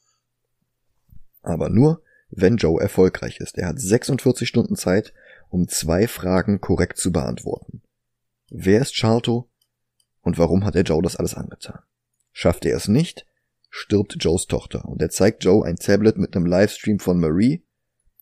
Aber 1.41 1.67
nur, 1.67 2.01
wenn 2.29 2.55
Joe 2.55 2.81
erfolgreich 2.81 3.41
ist. 3.41 3.57
Er 3.57 3.67
hat 3.67 3.81
46 3.81 4.47
Stunden 4.47 4.77
Zeit, 4.77 5.13
um 5.49 5.67
zwei 5.67 6.07
Fragen 6.07 6.61
korrekt 6.61 6.97
zu 6.97 7.11
beantworten. 7.11 7.81
Wer 8.49 8.79
ist 8.79 8.95
Shalto 8.95 9.49
und 10.21 10.37
warum 10.37 10.63
hat 10.63 10.77
er 10.77 10.83
Joe 10.83 11.01
das 11.01 11.17
alles 11.17 11.35
angetan? 11.35 11.79
Schafft 12.31 12.63
er 12.63 12.77
es 12.77 12.87
nicht, 12.87 13.27
stirbt 13.69 14.15
Joes 14.21 14.47
Tochter 14.47 14.85
und 14.85 15.01
er 15.01 15.09
zeigt 15.09 15.43
Joe 15.43 15.65
ein 15.65 15.75
Tablet 15.75 16.17
mit 16.17 16.33
einem 16.33 16.45
Livestream 16.45 16.99
von 16.99 17.19
Marie, 17.19 17.65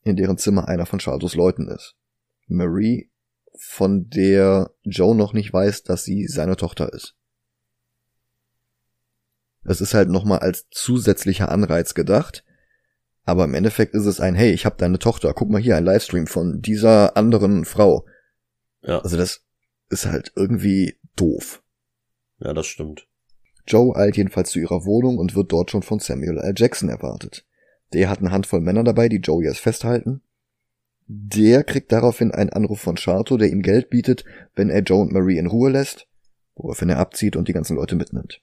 in 0.02 0.16
deren 0.16 0.40
Zimmer 0.40 0.68
einer 0.68 0.88
von 0.88 1.00
Shaltos 1.00 1.36
Leuten 1.36 1.68
ist. 1.68 1.94
Marie, 2.48 3.12
von 3.56 4.10
der 4.10 4.72
Joe 4.82 5.16
noch 5.16 5.34
nicht 5.34 5.54
weiß, 5.54 5.84
dass 5.84 6.06
sie 6.06 6.26
seine 6.26 6.56
Tochter 6.56 6.92
ist. 6.92 7.19
Es 9.70 9.82
ist 9.82 9.94
halt 9.94 10.10
nochmal 10.10 10.40
als 10.40 10.68
zusätzlicher 10.72 11.50
Anreiz 11.50 11.94
gedacht. 11.94 12.44
Aber 13.24 13.44
im 13.44 13.54
Endeffekt 13.54 13.94
ist 13.94 14.08
es 14.08 14.20
ein, 14.20 14.34
hey, 14.34 14.52
ich 14.52 14.66
habe 14.66 14.78
deine 14.80 14.98
Tochter, 14.98 15.32
guck 15.36 15.52
mal 15.52 15.62
hier, 15.62 15.78
ein 15.78 15.86
Livestream 15.86 16.26
von 16.26 16.60
dieser 16.60 17.16
anderen 17.16 17.66
Frau. 17.66 18.08
Ja. 18.82 18.98
Also 19.02 19.16
das 19.16 19.46
ist 19.90 20.08
halt 20.08 20.32
irgendwie 20.36 20.98
doof. 21.16 21.62
Ja, 22.40 22.54
das 22.54 22.66
stimmt. 22.66 23.06
Joe 23.68 23.96
eilt 23.96 24.18
jedenfalls 24.18 24.50
zu 24.50 24.60
ihrer 24.60 24.86
Wohnung 24.86 25.20
und 25.20 25.36
wird 25.36 25.52
dort 25.52 25.70
schon 25.70 25.84
von 25.84 26.00
Samuel 26.00 26.40
L. 26.40 26.56
Jackson 26.58 26.90
erwartet. 26.90 27.46
Der 27.94 28.10
hat 28.10 28.20
eine 28.20 28.32
Handvoll 28.32 28.62
Männer 28.62 28.84
dabei, 28.84 29.08
die 29.08 29.18
Joe 29.18 29.44
jetzt 29.44 29.60
festhalten. 29.60 30.24
Der 31.06 31.64
kriegt 31.64 31.92
daraufhin 31.92 32.32
einen 32.32 32.50
Anruf 32.50 32.82
von 32.82 32.96
Charto, 32.96 33.38
der 33.38 33.52
ihm 33.52 33.62
Geld 33.62 33.92
bietet, 33.92 34.26
wenn 34.56 34.72
er 34.72 34.82
Joe 34.82 35.02
und 35.02 35.12
Marie 35.12 35.38
in 35.38 35.46
Ruhe 35.46 35.70
lässt, 35.70 36.08
woraufhin 36.56 36.90
er 36.90 36.98
abzieht 36.98 37.36
und 37.36 37.48
die 37.48 37.54
ganzen 37.54 37.76
Leute 37.76 37.96
mitnimmt. 37.96 38.42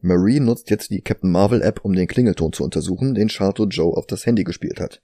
Marie 0.00 0.40
nutzt 0.40 0.70
jetzt 0.70 0.90
die 0.90 1.02
Captain 1.02 1.30
Marvel 1.30 1.62
App, 1.62 1.80
um 1.84 1.92
den 1.92 2.06
Klingelton 2.06 2.52
zu 2.52 2.64
untersuchen, 2.64 3.14
den 3.14 3.28
Charto 3.28 3.66
Joe 3.66 3.96
auf 3.96 4.06
das 4.06 4.24
Handy 4.24 4.44
gespielt 4.44 4.80
hat. 4.80 5.02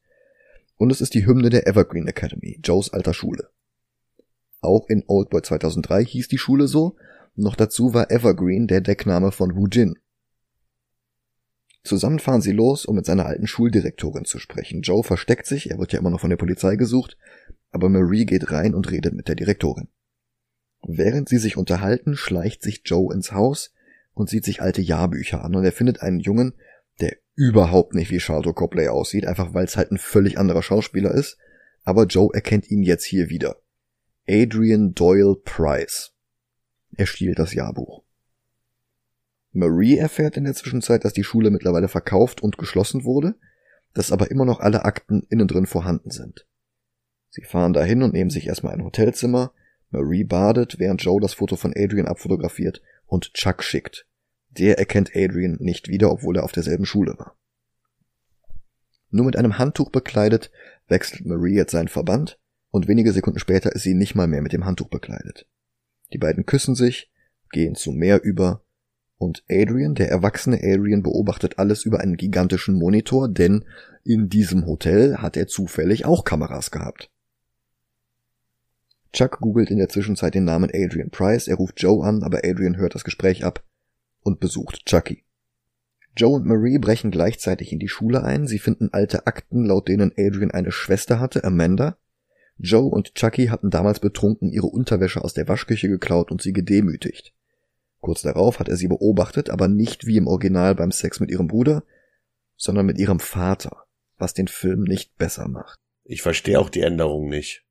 Und 0.76 0.90
es 0.90 1.00
ist 1.00 1.14
die 1.14 1.26
Hymne 1.26 1.50
der 1.50 1.66
Evergreen 1.66 2.06
Academy, 2.06 2.60
Joes 2.62 2.92
alter 2.92 3.14
Schule. 3.14 3.50
Auch 4.60 4.88
in 4.88 5.04
Oldboy 5.06 5.42
2003 5.42 6.04
hieß 6.04 6.28
die 6.28 6.38
Schule 6.38 6.66
so, 6.66 6.96
noch 7.34 7.56
dazu 7.56 7.92
war 7.92 8.10
Evergreen 8.10 8.66
der 8.66 8.80
Deckname 8.80 9.32
von 9.32 9.54
Wu 9.56 9.66
Jin. 9.66 9.98
Zusammen 11.84 12.18
fahren 12.18 12.40
sie 12.40 12.52
los, 12.52 12.84
um 12.84 12.96
mit 12.96 13.06
seiner 13.06 13.26
alten 13.26 13.46
Schuldirektorin 13.46 14.24
zu 14.24 14.38
sprechen. 14.38 14.82
Joe 14.82 15.04
versteckt 15.04 15.46
sich, 15.46 15.70
er 15.70 15.78
wird 15.78 15.92
ja 15.92 16.00
immer 16.00 16.10
noch 16.10 16.20
von 16.20 16.30
der 16.30 16.36
Polizei 16.36 16.76
gesucht, 16.76 17.16
aber 17.70 17.88
Marie 17.88 18.24
geht 18.24 18.50
rein 18.50 18.74
und 18.74 18.90
redet 18.90 19.14
mit 19.14 19.28
der 19.28 19.36
Direktorin. 19.36 19.88
Während 20.82 21.28
sie 21.28 21.38
sich 21.38 21.56
unterhalten, 21.56 22.16
schleicht 22.16 22.62
sich 22.62 22.82
Joe 22.84 23.14
ins 23.14 23.32
Haus 23.32 23.72
und 24.16 24.30
sieht 24.30 24.46
sich 24.46 24.62
alte 24.62 24.80
Jahrbücher 24.80 25.44
an 25.44 25.54
und 25.54 25.64
er 25.64 25.72
findet 25.72 26.00
einen 26.00 26.20
Jungen, 26.20 26.54
der 27.00 27.16
überhaupt 27.34 27.94
nicht 27.94 28.10
wie 28.10 28.18
Charlotte 28.18 28.54
Copley 28.54 28.88
aussieht, 28.88 29.26
einfach 29.26 29.52
weil 29.52 29.66
es 29.66 29.76
halt 29.76 29.92
ein 29.92 29.98
völlig 29.98 30.38
anderer 30.38 30.62
Schauspieler 30.62 31.10
ist, 31.10 31.36
aber 31.84 32.06
Joe 32.06 32.30
erkennt 32.32 32.70
ihn 32.70 32.82
jetzt 32.82 33.04
hier 33.04 33.28
wieder. 33.28 33.56
Adrian 34.26 34.94
Doyle 34.94 35.36
Price. 35.44 36.14
Er 36.96 37.04
stiehlt 37.04 37.38
das 37.38 37.52
Jahrbuch. 37.52 38.02
Marie 39.52 39.98
erfährt 39.98 40.38
in 40.38 40.44
der 40.44 40.54
Zwischenzeit, 40.54 41.04
dass 41.04 41.12
die 41.12 41.24
Schule 41.24 41.50
mittlerweile 41.50 41.88
verkauft 41.88 42.42
und 42.42 42.56
geschlossen 42.56 43.04
wurde, 43.04 43.34
dass 43.92 44.12
aber 44.12 44.30
immer 44.30 44.46
noch 44.46 44.60
alle 44.60 44.86
Akten 44.86 45.26
innen 45.28 45.46
drin 45.46 45.66
vorhanden 45.66 46.10
sind. 46.10 46.46
Sie 47.28 47.42
fahren 47.42 47.74
dahin 47.74 48.02
und 48.02 48.14
nehmen 48.14 48.30
sich 48.30 48.46
erstmal 48.46 48.72
ein 48.72 48.84
Hotelzimmer, 48.84 49.52
Marie 49.90 50.24
badet, 50.24 50.78
während 50.78 51.02
Joe 51.02 51.20
das 51.20 51.34
Foto 51.34 51.56
von 51.56 51.74
Adrian 51.76 52.08
abfotografiert 52.08 52.80
und 53.06 53.32
Chuck 53.34 53.62
schickt. 53.62 54.06
Der 54.50 54.78
erkennt 54.78 55.10
Adrian 55.14 55.56
nicht 55.60 55.88
wieder, 55.88 56.10
obwohl 56.10 56.36
er 56.36 56.44
auf 56.44 56.52
derselben 56.52 56.86
Schule 56.86 57.14
war. 57.18 57.36
Nur 59.10 59.24
mit 59.24 59.36
einem 59.36 59.58
Handtuch 59.58 59.90
bekleidet 59.90 60.50
wechselt 60.88 61.26
Marie 61.26 61.54
jetzt 61.54 61.72
seinen 61.72 61.88
Verband 61.88 62.38
und 62.70 62.88
wenige 62.88 63.12
Sekunden 63.12 63.38
später 63.38 63.72
ist 63.72 63.82
sie 63.82 63.94
nicht 63.94 64.14
mal 64.14 64.26
mehr 64.26 64.42
mit 64.42 64.52
dem 64.52 64.64
Handtuch 64.64 64.88
bekleidet. 64.88 65.46
Die 66.12 66.18
beiden 66.18 66.46
küssen 66.46 66.74
sich, 66.74 67.10
gehen 67.50 67.74
zum 67.74 67.96
Meer 67.96 68.22
über 68.22 68.62
und 69.18 69.44
Adrian, 69.48 69.94
der 69.94 70.10
erwachsene 70.10 70.58
Adrian, 70.62 71.02
beobachtet 71.02 71.58
alles 71.58 71.84
über 71.84 72.00
einen 72.00 72.16
gigantischen 72.16 72.74
Monitor, 72.74 73.28
denn 73.28 73.64
in 74.04 74.28
diesem 74.28 74.66
Hotel 74.66 75.16
hat 75.18 75.36
er 75.36 75.46
zufällig 75.46 76.04
auch 76.04 76.24
Kameras 76.24 76.70
gehabt. 76.70 77.10
Chuck 79.16 79.38
googelt 79.40 79.70
in 79.70 79.78
der 79.78 79.88
Zwischenzeit 79.88 80.34
den 80.34 80.44
Namen 80.44 80.70
Adrian 80.74 81.08
Price, 81.08 81.48
er 81.48 81.56
ruft 81.56 81.80
Joe 81.80 82.04
an, 82.04 82.22
aber 82.22 82.40
Adrian 82.44 82.76
hört 82.76 82.94
das 82.94 83.02
Gespräch 83.02 83.46
ab 83.46 83.64
und 84.20 84.40
besucht 84.40 84.84
Chucky. 84.84 85.24
Joe 86.14 86.34
und 86.34 86.44
Marie 86.44 86.78
brechen 86.78 87.10
gleichzeitig 87.10 87.72
in 87.72 87.78
die 87.78 87.88
Schule 87.88 88.22
ein, 88.22 88.46
sie 88.46 88.58
finden 88.58 88.90
alte 88.92 89.26
Akten, 89.26 89.64
laut 89.64 89.88
denen 89.88 90.12
Adrian 90.18 90.50
eine 90.50 90.70
Schwester 90.70 91.18
hatte, 91.18 91.44
Amanda. 91.44 91.96
Joe 92.58 92.90
und 92.90 93.14
Chucky 93.14 93.46
hatten 93.46 93.70
damals 93.70 94.00
betrunken 94.00 94.50
ihre 94.50 94.66
Unterwäsche 94.66 95.24
aus 95.24 95.32
der 95.32 95.48
Waschküche 95.48 95.88
geklaut 95.88 96.30
und 96.30 96.42
sie 96.42 96.52
gedemütigt. 96.52 97.32
Kurz 98.00 98.20
darauf 98.20 98.58
hat 98.58 98.68
er 98.68 98.76
sie 98.76 98.88
beobachtet, 98.88 99.48
aber 99.48 99.66
nicht 99.66 100.06
wie 100.06 100.18
im 100.18 100.26
Original 100.26 100.74
beim 100.74 100.90
Sex 100.92 101.20
mit 101.20 101.30
ihrem 101.30 101.48
Bruder, 101.48 101.84
sondern 102.54 102.84
mit 102.84 102.98
ihrem 102.98 103.20
Vater, 103.20 103.84
was 104.18 104.34
den 104.34 104.48
Film 104.48 104.82
nicht 104.82 105.16
besser 105.16 105.48
macht. 105.48 105.78
Ich 106.04 106.20
verstehe 106.20 106.60
auch 106.60 106.68
die 106.68 106.82
Änderung 106.82 107.30
nicht. 107.30 107.65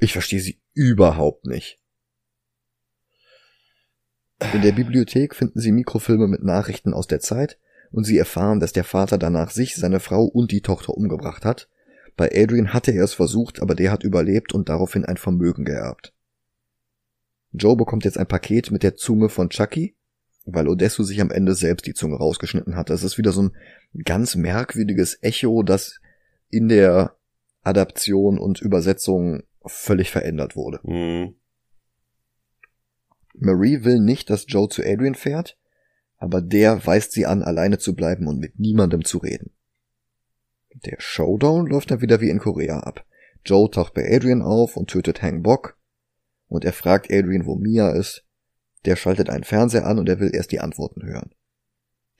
Ich 0.00 0.12
verstehe 0.12 0.40
sie 0.40 0.60
überhaupt 0.74 1.46
nicht. 1.46 1.78
In 4.54 4.62
der 4.62 4.72
Bibliothek 4.72 5.34
finden 5.34 5.58
sie 5.58 5.72
Mikrofilme 5.72 6.28
mit 6.28 6.44
Nachrichten 6.44 6.94
aus 6.94 7.08
der 7.08 7.18
Zeit 7.18 7.58
und 7.90 8.04
sie 8.04 8.18
erfahren, 8.18 8.60
dass 8.60 8.72
der 8.72 8.84
Vater 8.84 9.18
danach 9.18 9.50
sich, 9.50 9.74
seine 9.74 9.98
Frau 9.98 10.24
und 10.24 10.52
die 10.52 10.60
Tochter 10.60 10.94
umgebracht 10.94 11.44
hat. 11.44 11.68
Bei 12.16 12.30
Adrian 12.32 12.72
hatte 12.72 12.92
er 12.92 13.04
es 13.04 13.14
versucht, 13.14 13.60
aber 13.60 13.74
der 13.74 13.90
hat 13.90 14.04
überlebt 14.04 14.52
und 14.52 14.68
daraufhin 14.68 15.04
ein 15.04 15.16
Vermögen 15.16 15.64
geerbt. 15.64 16.12
Joe 17.52 17.76
bekommt 17.76 18.04
jetzt 18.04 18.18
ein 18.18 18.28
Paket 18.28 18.70
mit 18.70 18.82
der 18.82 18.94
Zunge 18.94 19.28
von 19.28 19.50
Chucky, 19.50 19.96
weil 20.44 20.68
Odessu 20.68 21.02
sich 21.02 21.20
am 21.20 21.30
Ende 21.30 21.54
selbst 21.54 21.86
die 21.86 21.94
Zunge 21.94 22.16
rausgeschnitten 22.16 22.76
hat. 22.76 22.90
Das 22.90 23.02
ist 23.02 23.18
wieder 23.18 23.32
so 23.32 23.42
ein 23.42 23.52
ganz 24.04 24.36
merkwürdiges 24.36 25.18
Echo, 25.22 25.62
das 25.62 26.00
in 26.50 26.68
der 26.68 27.16
Adaption 27.62 28.38
und 28.38 28.60
Übersetzung 28.60 29.42
völlig 29.68 30.10
verändert 30.10 30.56
wurde. 30.56 30.80
Mhm. 30.82 31.36
Marie 33.34 33.84
will 33.84 34.00
nicht, 34.00 34.30
dass 34.30 34.46
Joe 34.48 34.68
zu 34.68 34.82
Adrian 34.82 35.14
fährt, 35.14 35.58
aber 36.16 36.42
der 36.42 36.84
weist 36.86 37.12
sie 37.12 37.26
an, 37.26 37.42
alleine 37.42 37.78
zu 37.78 37.94
bleiben 37.94 38.26
und 38.26 38.38
mit 38.38 38.58
niemandem 38.58 39.04
zu 39.04 39.18
reden. 39.18 39.52
Der 40.84 40.96
Showdown 40.98 41.66
läuft 41.66 41.90
dann 41.90 42.00
wieder 42.00 42.20
wie 42.20 42.30
in 42.30 42.38
Korea 42.38 42.80
ab. 42.80 43.06
Joe 43.44 43.70
taucht 43.70 43.94
bei 43.94 44.04
Adrian 44.14 44.42
auf 44.42 44.76
und 44.76 44.90
tötet 44.90 45.22
Hang 45.22 45.42
Bok, 45.42 45.78
und 46.48 46.64
er 46.64 46.72
fragt 46.72 47.12
Adrian, 47.12 47.46
wo 47.46 47.56
Mia 47.56 47.90
ist. 47.90 48.24
Der 48.84 48.96
schaltet 48.96 49.28
einen 49.28 49.44
Fernseher 49.44 49.86
an 49.86 49.98
und 49.98 50.08
er 50.08 50.18
will 50.18 50.34
erst 50.34 50.52
die 50.52 50.60
Antworten 50.60 51.04
hören. 51.04 51.30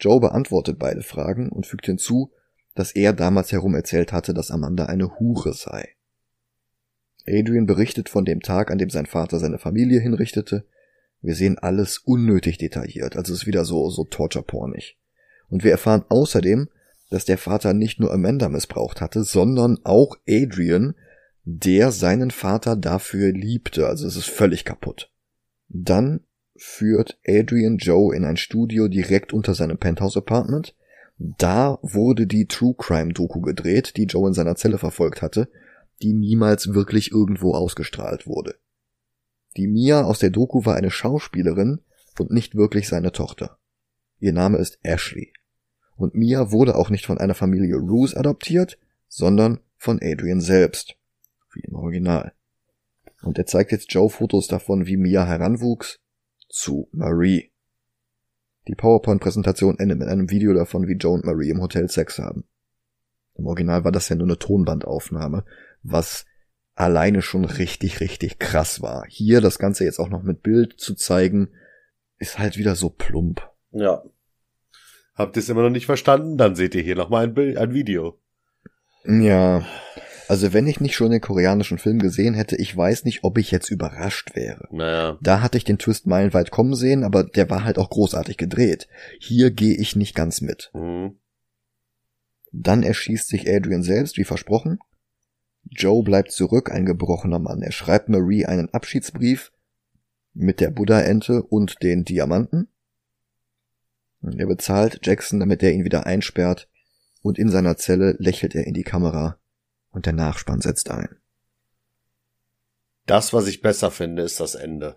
Joe 0.01 0.21
beantwortet 0.21 0.79
beide 0.79 1.03
Fragen 1.03 1.51
und 1.51 1.67
fügt 1.67 1.87
hinzu, 1.87 2.33
dass 2.75 2.93
er 2.93 3.13
damals 3.13 3.51
herum 3.53 3.75
erzählt 3.75 4.13
hatte, 4.13 4.35
dass 4.35 4.51
Amanda 4.51 4.87
eine 4.87 5.19
Hure 5.19 5.55
sei. 5.55 5.97
Adrian 7.29 7.67
berichtet 7.67 8.09
von 8.09 8.25
dem 8.25 8.41
Tag, 8.41 8.71
an 8.71 8.79
dem 8.79 8.91
sein 8.91 9.07
Vater 9.07 9.39
seine 9.39 9.59
Familie 9.59 10.01
hinrichtete. 10.01 10.65
Wir 11.21 11.35
sehen 11.35 11.59
alles 11.59 11.99
unnötig 11.99 12.59
detailliert, 12.59 13.17
also 13.17 13.33
es 13.33 13.41
ist 13.41 13.47
wieder 13.47 13.65
so, 13.65 13.91
so 13.91 14.05
torture-pornig. 14.05 14.99
Und 15.49 15.65
wir 15.65 15.71
erfahren 15.71 16.05
außerdem, 16.09 16.69
dass 17.11 17.25
der 17.25 17.39
Vater 17.39 17.73
nicht 17.75 18.01
nur 18.01 18.13
Amanda 18.13 18.49
missbraucht 18.49 19.01
hatte, 19.01 19.25
sondern 19.25 19.79
auch 19.85 20.17
Adrian, 20.29 20.95
der 21.45 21.91
seinen 21.93 22.31
Vater 22.31 22.77
dafür 22.77 23.33
liebte, 23.33 23.87
also 23.87 24.07
es 24.07 24.17
ist 24.17 24.29
völlig 24.29 24.65
kaputt. 24.65 25.11
Dann 25.69 26.21
führt 26.57 27.19
Adrian 27.27 27.79
Joe 27.79 28.15
in 28.15 28.25
ein 28.25 28.37
Studio 28.37 28.89
direkt 28.89 29.33
unter 29.33 29.55
seinem 29.55 29.79
Penthouse 29.79 30.17
Apartment. 30.17 30.75
Da 31.19 31.79
wurde 31.83 32.27
die 32.27 32.47
True 32.47 32.75
Crime 32.77 33.13
Doku 33.13 33.41
gedreht, 33.41 33.97
die 33.97 34.05
Joe 34.05 34.29
in 34.29 34.35
seiner 34.35 34.57
Zelle 34.57 34.79
verfolgt 34.79 35.23
hatte, 35.23 35.49
die 36.03 36.13
niemals 36.13 36.75
wirklich 36.75 37.13
irgendwo 37.13 37.55
ausgestrahlt 37.55 38.27
wurde. 38.27 38.57
Die 39.57 39.67
Mia 39.67 40.03
aus 40.03 40.19
der 40.19 40.31
Doku 40.31 40.65
war 40.65 40.77
eine 40.77 40.91
Schauspielerin 40.91 41.81
und 42.19 42.31
nicht 42.31 42.55
wirklich 42.55 42.89
seine 42.89 43.13
Tochter. 43.13 43.59
Ihr 44.21 44.33
Name 44.33 44.59
ist 44.59 44.79
Ashley. 44.83 45.33
Und 45.97 46.15
Mia 46.15 46.53
wurde 46.53 46.77
auch 46.77 46.91
nicht 46.91 47.07
von 47.07 47.19
einer 47.19 47.35
Familie 47.35 47.77
Roos 47.77 48.15
adoptiert, 48.15 48.79
sondern 49.09 49.61
von 49.77 49.99
Adrian 50.03 50.41
selbst 50.41 50.97
wie 51.55 51.61
im 51.61 51.75
Original. 51.75 52.33
Und 53.23 53.39
er 53.39 53.47
zeigt 53.47 53.73
jetzt 53.73 53.93
Joe 53.93 54.09
Fotos 54.09 54.47
davon, 54.47 54.87
wie 54.87 54.97
Mia 54.97 55.25
heranwuchs 55.25 55.99
zu 56.49 56.89
Marie. 56.93 57.51
Die 58.69 58.75
PowerPoint-Präsentation 58.75 59.79
endet 59.79 59.99
mit 59.99 60.09
einem 60.09 60.31
Video 60.31 60.53
davon, 60.53 60.87
wie 60.87 60.93
Joe 60.93 61.15
und 61.15 61.25
Marie 61.25 61.51
im 61.51 61.61
Hotel 61.61 61.89
Sex 61.89 62.19
haben. 62.19 62.45
Im 63.35 63.47
Original 63.47 63.85
war 63.85 63.93
das 63.93 64.09
ja 64.09 64.17
nur 64.17 64.27
eine 64.27 64.39
Tonbandaufnahme, 64.39 65.45
was 65.83 66.25
alleine 66.75 67.23
schon 67.23 67.45
richtig, 67.45 68.01
richtig 68.01 68.39
krass 68.39 68.81
war. 68.81 69.05
Hier 69.09 69.41
das 69.41 69.59
Ganze 69.59 69.85
jetzt 69.85 69.99
auch 69.99 70.09
noch 70.09 70.23
mit 70.23 70.43
Bild 70.43 70.75
zu 70.79 70.95
zeigen, 70.95 71.51
ist 72.19 72.39
halt 72.39 72.57
wieder 72.57 72.77
so 72.77 72.91
plump. 72.91 73.49
Ja. 73.73 74.03
Habt 75.15 75.37
ihr 75.37 75.41
es 75.41 75.49
immer 75.49 75.63
noch 75.63 75.71
nicht 75.71 75.87
verstanden? 75.87 76.39
Dann 76.39 76.55
seht 76.55 76.75
ihr 76.75 76.83
hier 76.83 76.95
nochmal 76.95 77.25
ein 77.25 77.35
Bild, 77.35 77.57
ein 77.57 77.75
Video. 77.75 78.21
Ja. 79.05 79.67
Also 80.29 80.53
wenn 80.53 80.67
ich 80.67 80.81
nicht 80.81 80.95
schon 80.95 81.11
den 81.11 81.23
koreanischen 81.23 81.79
Film 81.79 81.99
gesehen 81.99 82.35
hätte, 82.35 82.55
ich 82.55 82.77
weiß 82.77 83.05
nicht, 83.05 83.25
ob 83.25 83.39
ich 83.39 83.51
jetzt 83.51 83.71
überrascht 83.71 84.37
wäre. 84.37 84.69
Naja. 84.71 85.19
Da 85.23 85.41
hatte 85.41 85.57
ich 85.57 85.65
den 85.65 85.79
Twist 85.79 86.07
meilenweit 86.07 86.51
kommen 86.51 86.75
sehen, 86.75 87.03
aber 87.03 87.25
der 87.25 87.49
war 87.49 87.65
halt 87.65 87.79
auch 87.79 87.89
großartig 87.89 88.37
gedreht. 88.37 88.89
Hier 89.19 89.51
gehe 89.51 89.77
ich 89.77 89.97
nicht 89.97 90.15
ganz 90.15 90.43
mit. 90.43 90.71
Mhm. 90.75 91.19
Dann 92.53 92.83
erschießt 92.83 93.29
sich 93.29 93.49
Adrian 93.49 93.83
selbst, 93.83 94.19
wie 94.19 94.25
versprochen. 94.25 94.79
Joe 95.71 96.03
bleibt 96.03 96.33
zurück, 96.33 96.71
ein 96.71 96.87
gebrochener 96.87 97.39
Mann. 97.39 97.63
Er 97.63 97.73
schreibt 97.73 98.09
Marie 98.09 98.47
einen 98.47 98.69
Abschiedsbrief 98.71 99.53
mit 100.35 100.61
der 100.61 100.71
Buddha-Ente 100.71 101.43
und 101.43 101.83
den 101.83 102.05
Diamanten. 102.05 102.69
Er 104.23 104.47
bezahlt 104.47 105.01
Jackson, 105.03 105.41
damit 105.41 105.63
er 105.63 105.73
ihn 105.73 105.85
wieder 105.85 106.07
einsperrt, 106.07 106.69
und 107.23 107.39
in 107.39 107.51
seiner 107.51 107.77
Zelle 107.77 108.17
lächelt 108.19 108.55
er 108.55 108.67
in 108.67 108.75
die 108.75 108.85
Kamera 108.85 109.39
und 109.91 110.07
der 110.07 110.13
Nachspann 110.13 110.61
setzt 110.61 110.91
ein. 110.91 111.17
Das, 113.07 113.33
was 113.33 113.47
ich 113.47 113.63
besser 113.63 113.91
finde, 113.91 114.23
ist 114.23 114.39
das 114.39 114.55
Ende. 114.55 114.97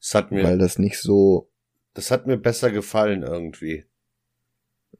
Das 0.00 0.14
hat 0.14 0.30
mir, 0.30 0.42
weil 0.42 0.58
das 0.58 0.78
nicht 0.78 0.98
so. 0.98 1.50
Das 1.94 2.10
hat 2.10 2.26
mir 2.26 2.36
besser 2.36 2.70
gefallen 2.70 3.22
irgendwie. 3.22 3.84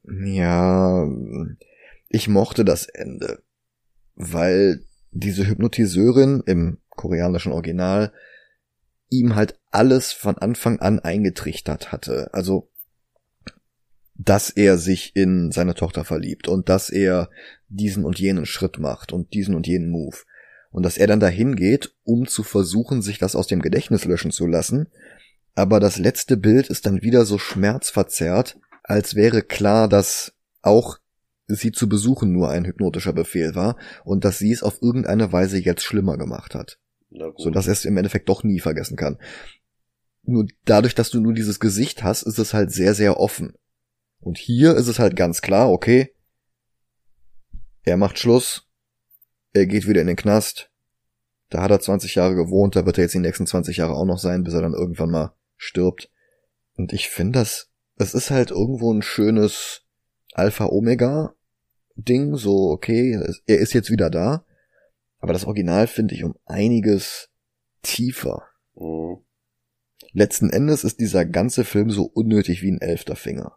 Ja, 0.04 1.06
ich 2.14 2.28
mochte 2.28 2.64
das 2.64 2.86
Ende, 2.86 3.42
weil 4.14 4.84
diese 5.10 5.48
Hypnotiseurin 5.48 6.44
im 6.46 6.78
koreanischen 6.90 7.50
Original 7.50 8.12
ihm 9.10 9.34
halt 9.34 9.58
alles 9.72 10.12
von 10.12 10.38
Anfang 10.38 10.78
an 10.78 11.00
eingetrichtert 11.00 11.90
hatte. 11.90 12.32
Also, 12.32 12.70
dass 14.14 14.50
er 14.50 14.78
sich 14.78 15.16
in 15.16 15.50
seine 15.50 15.74
Tochter 15.74 16.04
verliebt 16.04 16.46
und 16.46 16.68
dass 16.68 16.88
er 16.88 17.30
diesen 17.68 18.04
und 18.04 18.20
jenen 18.20 18.46
Schritt 18.46 18.78
macht 18.78 19.12
und 19.12 19.34
diesen 19.34 19.56
und 19.56 19.66
jenen 19.66 19.90
Move. 19.90 20.18
Und 20.70 20.84
dass 20.84 20.96
er 20.96 21.08
dann 21.08 21.18
dahin 21.18 21.56
geht, 21.56 21.96
um 22.04 22.28
zu 22.28 22.44
versuchen, 22.44 23.02
sich 23.02 23.18
das 23.18 23.34
aus 23.34 23.48
dem 23.48 23.60
Gedächtnis 23.60 24.04
löschen 24.04 24.30
zu 24.30 24.46
lassen. 24.46 24.86
Aber 25.56 25.80
das 25.80 25.98
letzte 25.98 26.36
Bild 26.36 26.68
ist 26.68 26.86
dann 26.86 27.02
wieder 27.02 27.24
so 27.24 27.38
schmerzverzerrt, 27.38 28.56
als 28.84 29.16
wäre 29.16 29.42
klar, 29.42 29.88
dass 29.88 30.34
auch 30.62 30.98
sie 31.46 31.72
zu 31.72 31.88
besuchen 31.88 32.32
nur 32.32 32.50
ein 32.50 32.64
hypnotischer 32.64 33.12
Befehl 33.12 33.54
war 33.54 33.76
und 34.04 34.24
dass 34.24 34.38
sie 34.38 34.52
es 34.52 34.62
auf 34.62 34.80
irgendeine 34.82 35.32
Weise 35.32 35.58
jetzt 35.58 35.82
schlimmer 35.82 36.16
gemacht 36.16 36.54
hat. 36.54 36.78
So 37.36 37.50
dass 37.50 37.66
er 37.66 37.74
es 37.74 37.84
im 37.84 37.96
Endeffekt 37.96 38.28
doch 38.28 38.42
nie 38.42 38.60
vergessen 38.60 38.96
kann. 38.96 39.18
Nur 40.22 40.46
dadurch, 40.64 40.94
dass 40.94 41.10
du 41.10 41.20
nur 41.20 41.34
dieses 41.34 41.60
Gesicht 41.60 42.02
hast, 42.02 42.22
ist 42.22 42.38
es 42.38 42.54
halt 42.54 42.72
sehr, 42.72 42.94
sehr 42.94 43.20
offen. 43.20 43.54
Und 44.20 44.38
hier 44.38 44.74
ist 44.74 44.88
es 44.88 44.98
halt 44.98 45.16
ganz 45.16 45.42
klar, 45.42 45.70
okay, 45.70 46.14
er 47.82 47.98
macht 47.98 48.18
Schluss, 48.18 48.66
er 49.52 49.66
geht 49.66 49.86
wieder 49.86 50.00
in 50.00 50.06
den 50.06 50.16
Knast, 50.16 50.70
da 51.50 51.60
hat 51.60 51.70
er 51.70 51.78
20 51.78 52.14
Jahre 52.14 52.34
gewohnt, 52.34 52.74
da 52.74 52.86
wird 52.86 52.98
er 52.98 53.04
jetzt 53.04 53.14
die 53.14 53.18
nächsten 53.18 53.46
20 53.46 53.76
Jahre 53.76 53.94
auch 53.94 54.06
noch 54.06 54.18
sein, 54.18 54.42
bis 54.42 54.54
er 54.54 54.62
dann 54.62 54.72
irgendwann 54.72 55.10
mal 55.10 55.34
stirbt. 55.56 56.10
Und 56.76 56.92
ich 56.94 57.10
finde 57.10 57.38
das, 57.38 57.70
es 57.96 58.14
ist 58.14 58.30
halt 58.30 58.50
irgendwo 58.50 58.92
ein 58.92 59.02
schönes 59.02 59.83
Alpha-Omega-Ding, 60.34 62.36
so, 62.36 62.70
okay, 62.70 63.18
er 63.46 63.58
ist 63.58 63.72
jetzt 63.72 63.90
wieder 63.90 64.10
da. 64.10 64.44
Aber 65.18 65.32
das 65.32 65.46
Original 65.46 65.86
finde 65.86 66.14
ich 66.14 66.24
um 66.24 66.34
einiges 66.44 67.30
tiefer. 67.82 68.42
Mhm. 68.74 69.18
Letzten 70.12 70.50
Endes 70.50 70.84
ist 70.84 71.00
dieser 71.00 71.24
ganze 71.24 71.64
Film 71.64 71.90
so 71.90 72.04
unnötig 72.04 72.62
wie 72.62 72.70
ein 72.70 72.80
elfter 72.80 73.16
Finger. 73.16 73.56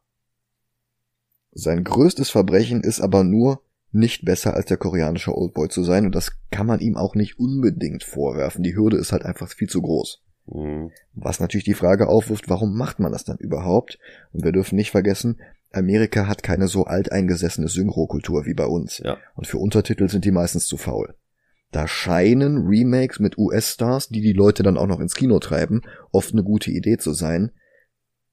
Sein 1.52 1.84
größtes 1.84 2.30
Verbrechen 2.30 2.82
ist 2.82 3.02
aber 3.02 3.24
nur, 3.24 3.62
nicht 3.92 4.26
besser 4.26 4.54
als 4.54 4.66
der 4.66 4.78
koreanische 4.78 5.36
Oldboy 5.36 5.70
zu 5.70 5.84
sein 5.84 6.06
und 6.06 6.14
das 6.14 6.34
kann 6.52 6.68
man 6.68 6.80
ihm 6.80 6.98
auch 6.98 7.16
nicht 7.16 7.40
unbedingt 7.40 8.04
vorwerfen. 8.04 8.64
Die 8.64 8.76
Hürde 8.76 8.98
ist 8.98 9.12
halt 9.12 9.24
einfach 9.24 9.50
viel 9.50 9.70
zu 9.70 9.82
groß. 9.82 10.22
Mhm. 10.48 10.92
Was 11.14 11.40
natürlich 11.40 11.66
die 11.66 11.74
Frage 11.74 12.08
aufwirft, 12.08 12.50
warum 12.50 12.78
macht 12.78 13.00
man 13.00 13.12
das 13.12 13.24
dann 13.24 13.38
überhaupt? 13.38 13.98
Und 14.34 14.44
wir 14.44 14.52
dürfen 14.52 14.76
nicht 14.76 14.92
vergessen, 14.92 15.40
Amerika 15.72 16.28
hat 16.28 16.44
keine 16.44 16.68
so 16.68 16.86
alteingesessene 16.86 17.68
Synchrokultur 17.68 18.46
wie 18.46 18.54
bei 18.54 18.66
uns. 18.66 19.00
Ja. 19.00 19.18
Und 19.36 19.48
für 19.48 19.58
Untertitel 19.58 20.10
sind 20.10 20.26
die 20.26 20.32
meistens 20.32 20.68
zu 20.68 20.78
faul. 20.78 21.16
Da 21.72 21.88
scheinen 21.88 22.66
Remakes 22.66 23.20
mit 23.20 23.38
US-Stars, 23.38 24.08
die 24.10 24.22
die 24.22 24.34
Leute 24.34 24.64
dann 24.64 24.78
auch 24.78 24.88
noch 24.88 25.02
ins 25.02 25.16
Kino 25.16 25.40
treiben, 25.40 25.82
oft 26.12 26.32
eine 26.32 26.44
gute 26.44 26.72
Idee 26.72 26.98
zu 26.98 27.14
sein. 27.14 27.52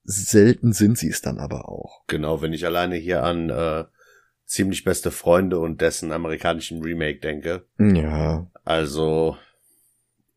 Selten 0.05 0.73
sind 0.73 0.99
sie 0.99 1.09
es 1.09 1.23
dann 1.23 1.39
aber 1.39 1.69
auch. 1.69 2.05
Genau, 2.07 2.43
wenn 2.43 2.53
ich 2.53 2.65
alleine 2.65 2.97
hier 2.97 3.25
an 3.25 3.51
äh, 3.51 3.85
ziemlich 4.45 4.85
beste 4.85 5.11
Freunde 5.11 5.59
und 5.59 5.81
dessen 5.81 6.13
amerikanischen 6.13 6.83
Remake 6.83 7.21
denke. 7.21 7.67
Ja. 7.79 8.47
Also 8.65 9.37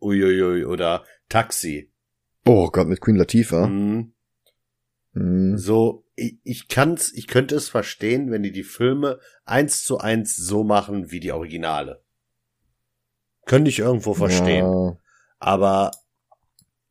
uiuiui 0.01 0.65
oder 0.65 1.03
Taxi. 1.29 1.91
Oh 2.45 2.69
Gott, 2.71 2.87
mit 2.87 3.01
Queen 3.01 3.17
Latifah. 3.17 3.67
Mhm. 3.67 4.13
Mhm. 5.13 5.57
So, 5.57 6.05
ich, 6.17 6.39
ich 6.43 6.67
kann's, 6.67 7.13
ich 7.13 7.27
könnte 7.27 7.55
es 7.55 7.69
verstehen, 7.69 8.31
wenn 8.31 8.43
die 8.43 8.51
die 8.51 8.63
Filme 8.63 9.19
eins 9.45 9.83
zu 9.83 9.99
eins 9.99 10.35
so 10.35 10.63
machen 10.63 11.11
wie 11.11 11.19
die 11.19 11.31
Originale. 11.31 12.03
Könnte 13.45 13.69
ich 13.69 13.79
irgendwo 13.79 14.13
verstehen. 14.13 14.65
Ja. 14.65 14.97
Aber 15.39 15.91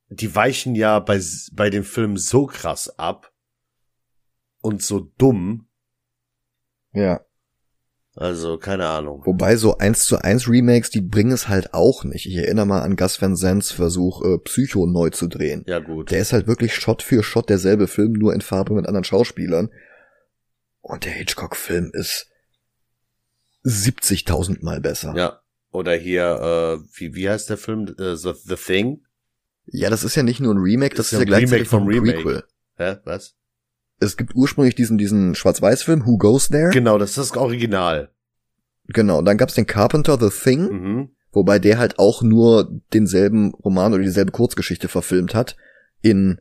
die 0.09 0.35
weichen 0.35 0.77
ja 0.77 1.01
bei, 1.01 1.21
bei 1.53 1.69
dem 1.69 1.85
Film 1.85 2.17
so 2.17 2.47
krass 2.47 2.99
ab 2.99 3.33
und 4.63 4.83
so 4.83 5.01
dumm. 5.01 5.69
Ja. 6.93 7.26
Also, 8.17 8.57
keine 8.57 8.87
Ahnung. 8.89 9.23
Wobei 9.27 9.57
so 9.57 9.77
eins 9.77 10.07
zu 10.07 10.19
eins 10.19 10.49
Remakes, 10.49 10.89
die 10.89 11.03
bringen 11.03 11.33
es 11.33 11.49
halt 11.49 11.75
auch 11.75 12.03
nicht. 12.03 12.25
Ich 12.25 12.35
erinnere 12.35 12.65
mal 12.65 12.81
an 12.81 12.97
Gus 12.97 13.21
Van 13.21 13.37
Sants 13.37 13.73
Versuch, 13.73 14.25
äh, 14.25 14.39
Psycho 14.39 14.87
neu 14.87 15.11
zu 15.11 15.27
drehen. 15.29 15.65
Ja, 15.67 15.81
gut. 15.81 16.11
Der 16.11 16.21
ist 16.21 16.33
halt 16.33 16.47
wirklich 16.47 16.75
Shot 16.75 17.03
für 17.03 17.23
Shot 17.23 17.51
derselbe 17.51 17.87
Film, 17.87 18.15
nur 18.15 18.33
in 18.33 18.41
Farbe 18.41 18.73
mit 18.73 18.87
anderen 18.87 19.05
Schauspielern. 19.05 19.69
Und 20.81 21.05
der 21.05 21.13
Hitchcock-Film 21.13 21.91
ist 21.93 22.31
70.000 23.65 24.65
Mal 24.65 24.81
besser. 24.81 25.15
Ja. 25.15 25.41
Oder 25.71 25.95
hier, 25.95 26.81
äh, 26.81 26.89
wie, 26.95 27.15
wie 27.15 27.29
heißt 27.29 27.51
der 27.51 27.59
Film? 27.59 27.95
Äh, 27.99 28.17
The, 28.17 28.33
The 28.33 28.57
Thing? 28.57 29.05
Ja, 29.67 29.91
das 29.91 30.05
ist 30.05 30.15
ja 30.15 30.23
nicht 30.23 30.41
nur 30.41 30.55
ein 30.55 30.59
Remake, 30.59 30.95
das 30.95 31.07
ist, 31.07 31.13
ist 31.13 31.19
ja 31.19 31.25
gleichzeitig 31.27 31.69
vom 31.69 31.87
Remake. 31.87 32.23
Prequel. 32.23 32.45
Hä? 32.77 32.97
Was? 33.05 33.36
Es 34.01 34.17
gibt 34.17 34.35
ursprünglich 34.35 34.75
diesen, 34.75 34.99
diesen 34.99 35.35
Schwarz-Weiß-Film, 35.35 36.07
Who 36.07 36.19
Goes 36.19 36.49
There? 36.49 36.71
Genau, 36.71 36.99
das 36.99 37.11
ist 37.11 37.19
das 37.19 37.37
Original. 37.37 38.11
Genau, 38.89 39.23
dann 39.23 39.37
gab's 39.37 39.55
den 39.55 39.67
Carpenter 39.67 40.19
The 40.19 40.31
Thing, 40.31 40.61
mhm. 40.71 41.09
wobei 41.33 41.59
der 41.59 41.79
halt 41.79 41.99
auch 41.99 42.23
nur 42.23 42.81
denselben 42.93 43.53
Roman 43.55 43.95
oder 43.95 44.03
dieselbe 44.03 44.33
Kurzgeschichte 44.33 44.89
verfilmt 44.89 45.35
hat, 45.35 45.57
in 46.03 46.41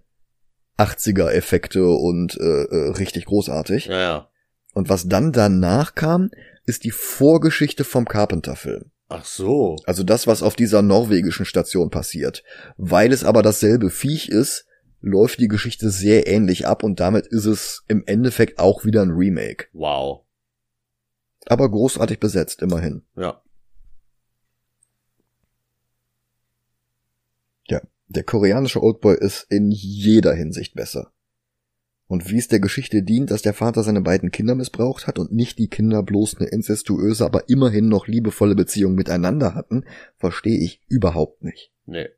80er-Effekte 0.78 1.88
und 1.88 2.38
äh, 2.38 2.64
äh, 2.64 2.90
richtig 2.92 3.26
großartig. 3.26 3.86
Ja, 3.86 4.00
ja. 4.00 4.30
Und 4.74 4.90
was 4.90 5.08
dann 5.08 5.32
danach 5.32 5.96
kam, 5.96 6.30
ist 6.66 6.84
die 6.84 6.92
Vorgeschichte 6.92 7.84
vom 7.84 8.06
Carpenter-Film. 8.06 8.92
Ach 9.08 9.24
so. 9.24 9.78
Also 9.86 10.04
das, 10.04 10.28
was 10.28 10.44
auf 10.44 10.56
dieser 10.56 10.82
norwegischen 10.82 11.46
Station 11.46 11.90
passiert. 11.90 12.44
Weil 12.78 13.14
es 13.14 13.24
aber 13.24 13.42
dasselbe 13.42 13.90
Viech 13.90 14.30
ist, 14.30 14.66
läuft 15.02 15.40
die 15.40 15.48
Geschichte 15.48 15.90
sehr 15.90 16.28
ähnlich 16.28 16.68
ab 16.68 16.84
und 16.84 17.00
damit 17.00 17.28
ist 17.28 17.46
es 17.46 17.84
im 17.88 18.04
Endeffekt 18.06 18.60
auch 18.60 18.86
wieder 18.86 19.02
ein 19.02 19.12
Remake. 19.12 19.68
Wow. 19.74 20.24
Aber 21.46 21.70
großartig 21.70 22.20
besetzt, 22.20 22.62
immerhin. 22.62 23.04
Ja. 23.16 23.42
Ja, 27.68 27.82
der 28.08 28.24
koreanische 28.24 28.82
Oldboy 28.82 29.16
ist 29.20 29.46
in 29.50 29.72
jeder 29.72 30.34
Hinsicht 30.34 30.74
besser. 30.74 31.12
Und 32.08 32.30
wie 32.30 32.38
es 32.38 32.48
der 32.48 32.60
Geschichte 32.60 33.02
dient, 33.02 33.32
dass 33.32 33.42
der 33.42 33.56
Vater 33.56 33.84
seine 33.84 34.02
beiden 34.02 34.32
Kinder 34.32 34.54
missbraucht 34.54 35.08
hat 35.08 35.18
und 35.18 35.32
nicht 35.32 35.58
die 35.58 35.70
Kinder 35.70 36.04
bloß 36.04 36.38
eine 36.38 36.50
incestuöse, 36.50 37.26
aber 37.26 37.50
immerhin 37.50 37.90
noch 37.90 38.08
liebevolle 38.08 38.56
Beziehung 38.56 38.94
miteinander 38.94 39.56
hatten, 39.56 39.86
verstehe 40.18 40.60
ich 40.60 40.82
überhaupt 40.88 41.44
nicht. 41.44 41.72
Nee 41.86 42.10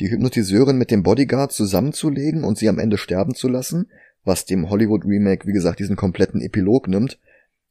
die 0.00 0.10
Hypnotiseurin 0.10 0.78
mit 0.78 0.90
dem 0.90 1.02
Bodyguard 1.02 1.52
zusammenzulegen 1.52 2.44
und 2.44 2.58
sie 2.58 2.68
am 2.68 2.78
Ende 2.78 2.98
sterben 2.98 3.34
zu 3.34 3.48
lassen, 3.48 3.90
was 4.24 4.44
dem 4.44 4.70
Hollywood 4.70 5.04
Remake, 5.04 5.46
wie 5.46 5.52
gesagt, 5.52 5.80
diesen 5.80 5.96
kompletten 5.96 6.40
Epilog 6.40 6.88
nimmt, 6.88 7.18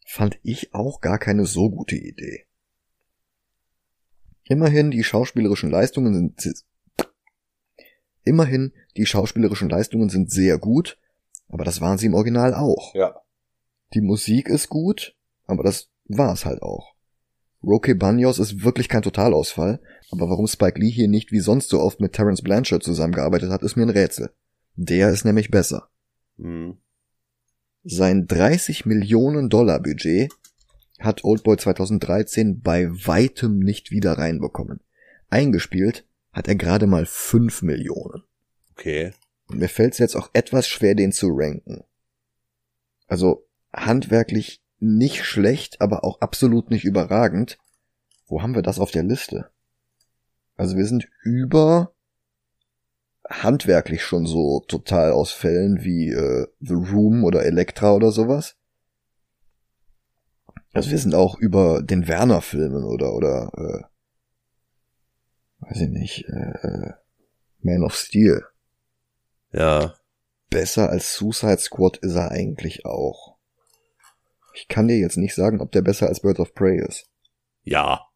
fand 0.06 0.40
ich 0.44 0.74
auch 0.74 1.02
gar 1.02 1.20
keine 1.20 1.46
so 1.46 1.70
gute 1.70 1.96
Idee. 1.96 2.46
Immerhin 4.46 4.92
die 4.92 5.04
schauspielerischen 5.04 5.70
Leistungen 5.70 6.34
sind 6.38 6.64
immerhin 8.24 8.74
die 8.98 9.06
schauspielerischen 9.06 9.70
Leistungen 9.70 10.10
sind 10.10 10.32
sehr 10.32 10.58
gut, 10.58 10.98
aber 11.48 11.64
das 11.64 11.82
waren 11.82 11.98
sie 11.98 12.08
im 12.08 12.14
Original 12.14 12.54
auch. 12.54 12.94
Ja. 12.94 13.22
Die 13.94 14.02
Musik 14.02 14.50
ist 14.50 14.70
gut, 14.70 15.16
aber 15.46 15.64
das 15.64 15.90
war 16.06 16.34
es 16.34 16.46
halt 16.46 16.62
auch. 16.62 16.97
Roque 17.64 17.96
Banyos 17.96 18.40
ist 18.40 18.64
wirklich 18.64 18.88
kein 18.88 19.02
Totalausfall, 19.02 19.80
aber 20.12 20.30
warum 20.30 20.48
Spike 20.48 20.80
Lee 20.80 20.92
hier 20.92 21.08
nicht 21.08 21.32
wie 21.32 21.40
sonst 21.40 21.70
so 21.70 21.80
oft 21.80 22.00
mit 22.00 22.14
Terence 22.14 22.42
Blanchard 22.42 22.84
zusammengearbeitet 22.84 23.50
hat, 23.50 23.64
ist 23.64 23.76
mir 23.76 23.84
ein 23.84 23.90
Rätsel. 23.90 24.32
Der 24.76 25.10
ist 25.10 25.26
nämlich 25.26 25.50
besser. 25.50 25.90
Mhm. 26.38 26.78
Sein 27.84 28.28
30 28.28 28.86
Millionen 28.86 29.50
Dollar 29.50 29.80
Budget 29.80 30.32
hat 31.00 31.24
Oldboy 31.24 31.58
2013 31.58 32.62
bei 32.62 32.90
weitem 32.90 33.60
nicht 33.60 33.92
wieder 33.92 34.14
reinbekommen. 34.14 34.82
Eingespielt 35.30 36.06
hat 36.32 36.48
er 36.48 36.56
gerade 36.56 36.88
mal 36.88 37.06
5 37.06 37.62
Millionen. 37.64 38.24
Okay. 38.72 39.14
Und 39.48 39.60
mir 39.60 39.70
fällt 39.70 39.94
es 39.94 40.00
jetzt 40.00 40.16
auch 40.16 40.30
etwas 40.34 40.68
schwer, 40.68 40.96
den 40.96 41.12
zu 41.12 41.30
ranken. 41.32 41.84
Also 43.08 43.48
handwerklich 43.74 44.62
nicht 44.80 45.26
schlecht, 45.26 45.82
aber 45.82 46.04
auch 46.04 46.22
absolut 46.22 46.70
nicht 46.70 46.86
überragend. 46.86 47.58
Wo 48.28 48.42
haben 48.42 48.56
wir 48.56 48.62
das 48.62 48.80
auf 48.80 48.92
der 48.92 49.04
Liste? 49.04 49.50
Also 50.56 50.76
wir 50.76 50.86
sind 50.86 51.08
über 51.24 51.94
handwerklich 53.30 54.04
schon 54.04 54.26
so 54.26 54.62
total 54.68 55.12
aus 55.12 55.32
Fällen 55.32 55.84
wie 55.84 56.10
äh, 56.10 56.48
The 56.60 56.74
Room 56.74 57.24
oder 57.24 57.46
Elektra 57.46 57.94
oder 57.94 58.12
sowas. 58.12 58.56
Also 60.74 60.92
wir 60.92 60.98
sind 61.00 61.16
auch 61.16 61.38
über 61.38 61.82
den 61.82 62.08
Werner-Filmen 62.08 62.84
oder 62.84 63.14
oder 63.14 63.52
äh, 63.58 63.84
weiß 65.66 65.82
ich 65.82 65.90
nicht, 65.90 66.26
äh, 66.30 66.68
äh 66.68 66.94
Man 67.62 67.84
of 67.84 67.96
Steel. 67.96 68.44
Ja. 69.52 69.96
Besser 70.50 70.90
als 70.90 71.16
Suicide 71.16 71.58
Squad 71.58 71.98
ist 71.98 72.16
er 72.16 72.32
eigentlich 72.32 72.86
auch. 72.86 73.37
Ich 74.58 74.68
kann 74.68 74.88
dir 74.88 74.98
jetzt 74.98 75.18
nicht 75.18 75.36
sagen, 75.36 75.62
ob 75.62 75.72
der 75.72 75.84
besser 75.84 76.08
als 76.08 76.22
Birds 76.22 76.40
of 76.40 76.56
Prey 76.56 76.80
ist. 76.80 77.08
Ja. 77.64 78.08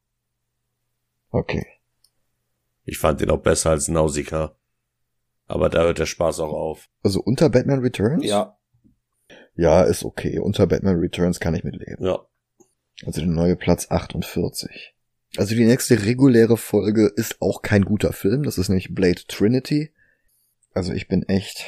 Okay. 1.30 1.66
Ich 2.84 2.98
fand 2.98 3.22
den 3.22 3.30
auch 3.30 3.42
besser 3.42 3.70
als 3.70 3.88
Nausicaa. 3.88 4.56
Aber 5.46 5.70
da 5.70 5.84
hört 5.84 6.00
der 6.00 6.08
Spaß 6.08 6.40
auch 6.40 6.54
auf. 6.54 6.90
Also 7.04 7.22
unter 7.22 7.50
Batman 7.50 7.80
Returns? 7.80 8.26
Ja. 8.26 8.58
Ja, 9.56 9.84
ist 9.84 10.04
okay. 10.04 10.40
Unter 10.40 10.66
Batman 10.66 10.98
Returns 10.98 11.40
kann 11.40 11.54
ich 11.54 11.64
mitleben. 11.64 12.04
Ja. 12.04 12.26
Also 13.06 13.22
der 13.22 13.30
neue 13.30 13.56
Platz 13.56 13.92
48. 13.92 14.96
Also 15.38 15.56
die 15.56 15.66
nächste 15.66 16.06
reguläre 16.06 16.58
Folge 16.58 17.12
ist 17.16 17.42
auch 17.42 17.62
kein 17.62 17.86
guter 17.86 18.14
Film. 18.14 18.44
Das 18.44 18.58
ist 18.58 18.70
nämlich 18.70 18.96
Blade 18.96 19.22
Trinity. 19.28 19.94
Also 20.74 20.92
ich 20.94 21.08
bin 21.08 21.24
echt 21.24 21.66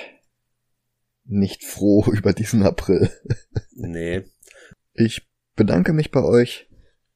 nicht 1.26 1.64
froh 1.64 2.06
über 2.12 2.34
diesen 2.34 2.64
April. 2.64 3.12
Nee. 3.72 4.24
Ich 4.96 5.28
bedanke 5.56 5.92
mich 5.92 6.12
bei 6.12 6.24
euch 6.24 6.70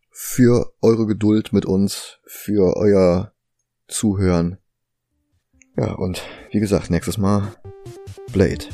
für 0.10 0.74
eure 0.82 1.06
Geduld 1.06 1.54
mit 1.54 1.66
uns, 1.66 2.20
für 2.26 2.76
euer 2.76 3.34
Zuhören. 3.88 4.58
Ja, 5.78 5.92
und 5.92 6.24
wie 6.52 6.60
gesagt, 6.60 6.90
nächstes 6.90 7.20
Mal 7.20 7.56
Blade. 8.34 8.66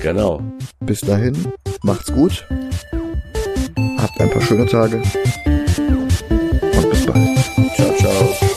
Genau. 0.00 0.40
Bis 0.78 1.00
dahin, 1.00 1.52
macht's 1.82 2.12
gut. 2.12 2.46
Habt 3.98 4.20
ein 4.20 4.30
paar 4.30 4.42
schöne 4.42 4.66
Tage. 4.66 5.02
Und 6.76 6.90
bis 6.90 7.04
bald. 7.04 7.38
Ciao, 7.74 7.96
ciao. 7.96 8.47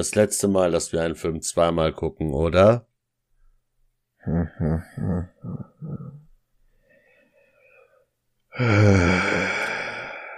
Das 0.00 0.14
letzte 0.14 0.48
Mal, 0.48 0.70
dass 0.72 0.92
wir 0.92 1.02
einen 1.02 1.14
Film 1.14 1.42
zweimal 1.42 1.92
gucken, 1.92 2.32
oder? 2.32 2.86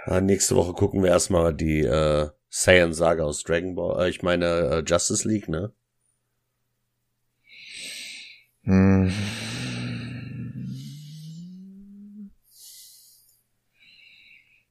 ah, 0.05 0.19
nächste 0.21 0.57
Woche 0.57 0.73
gucken 0.73 1.01
wir 1.01 1.11
erstmal 1.11 1.53
die 1.53 1.79
äh, 1.79 2.29
Saiyan 2.49 2.93
Saga 2.93 3.23
aus 3.23 3.43
Dragon 3.43 3.73
Ball. 3.75 4.05
Äh, 4.05 4.09
ich 4.09 4.21
meine 4.21 4.45
äh, 4.45 4.83
Justice 4.85 5.25
League, 5.27 5.47
ne? 5.47 5.71
Hm. 8.63 9.13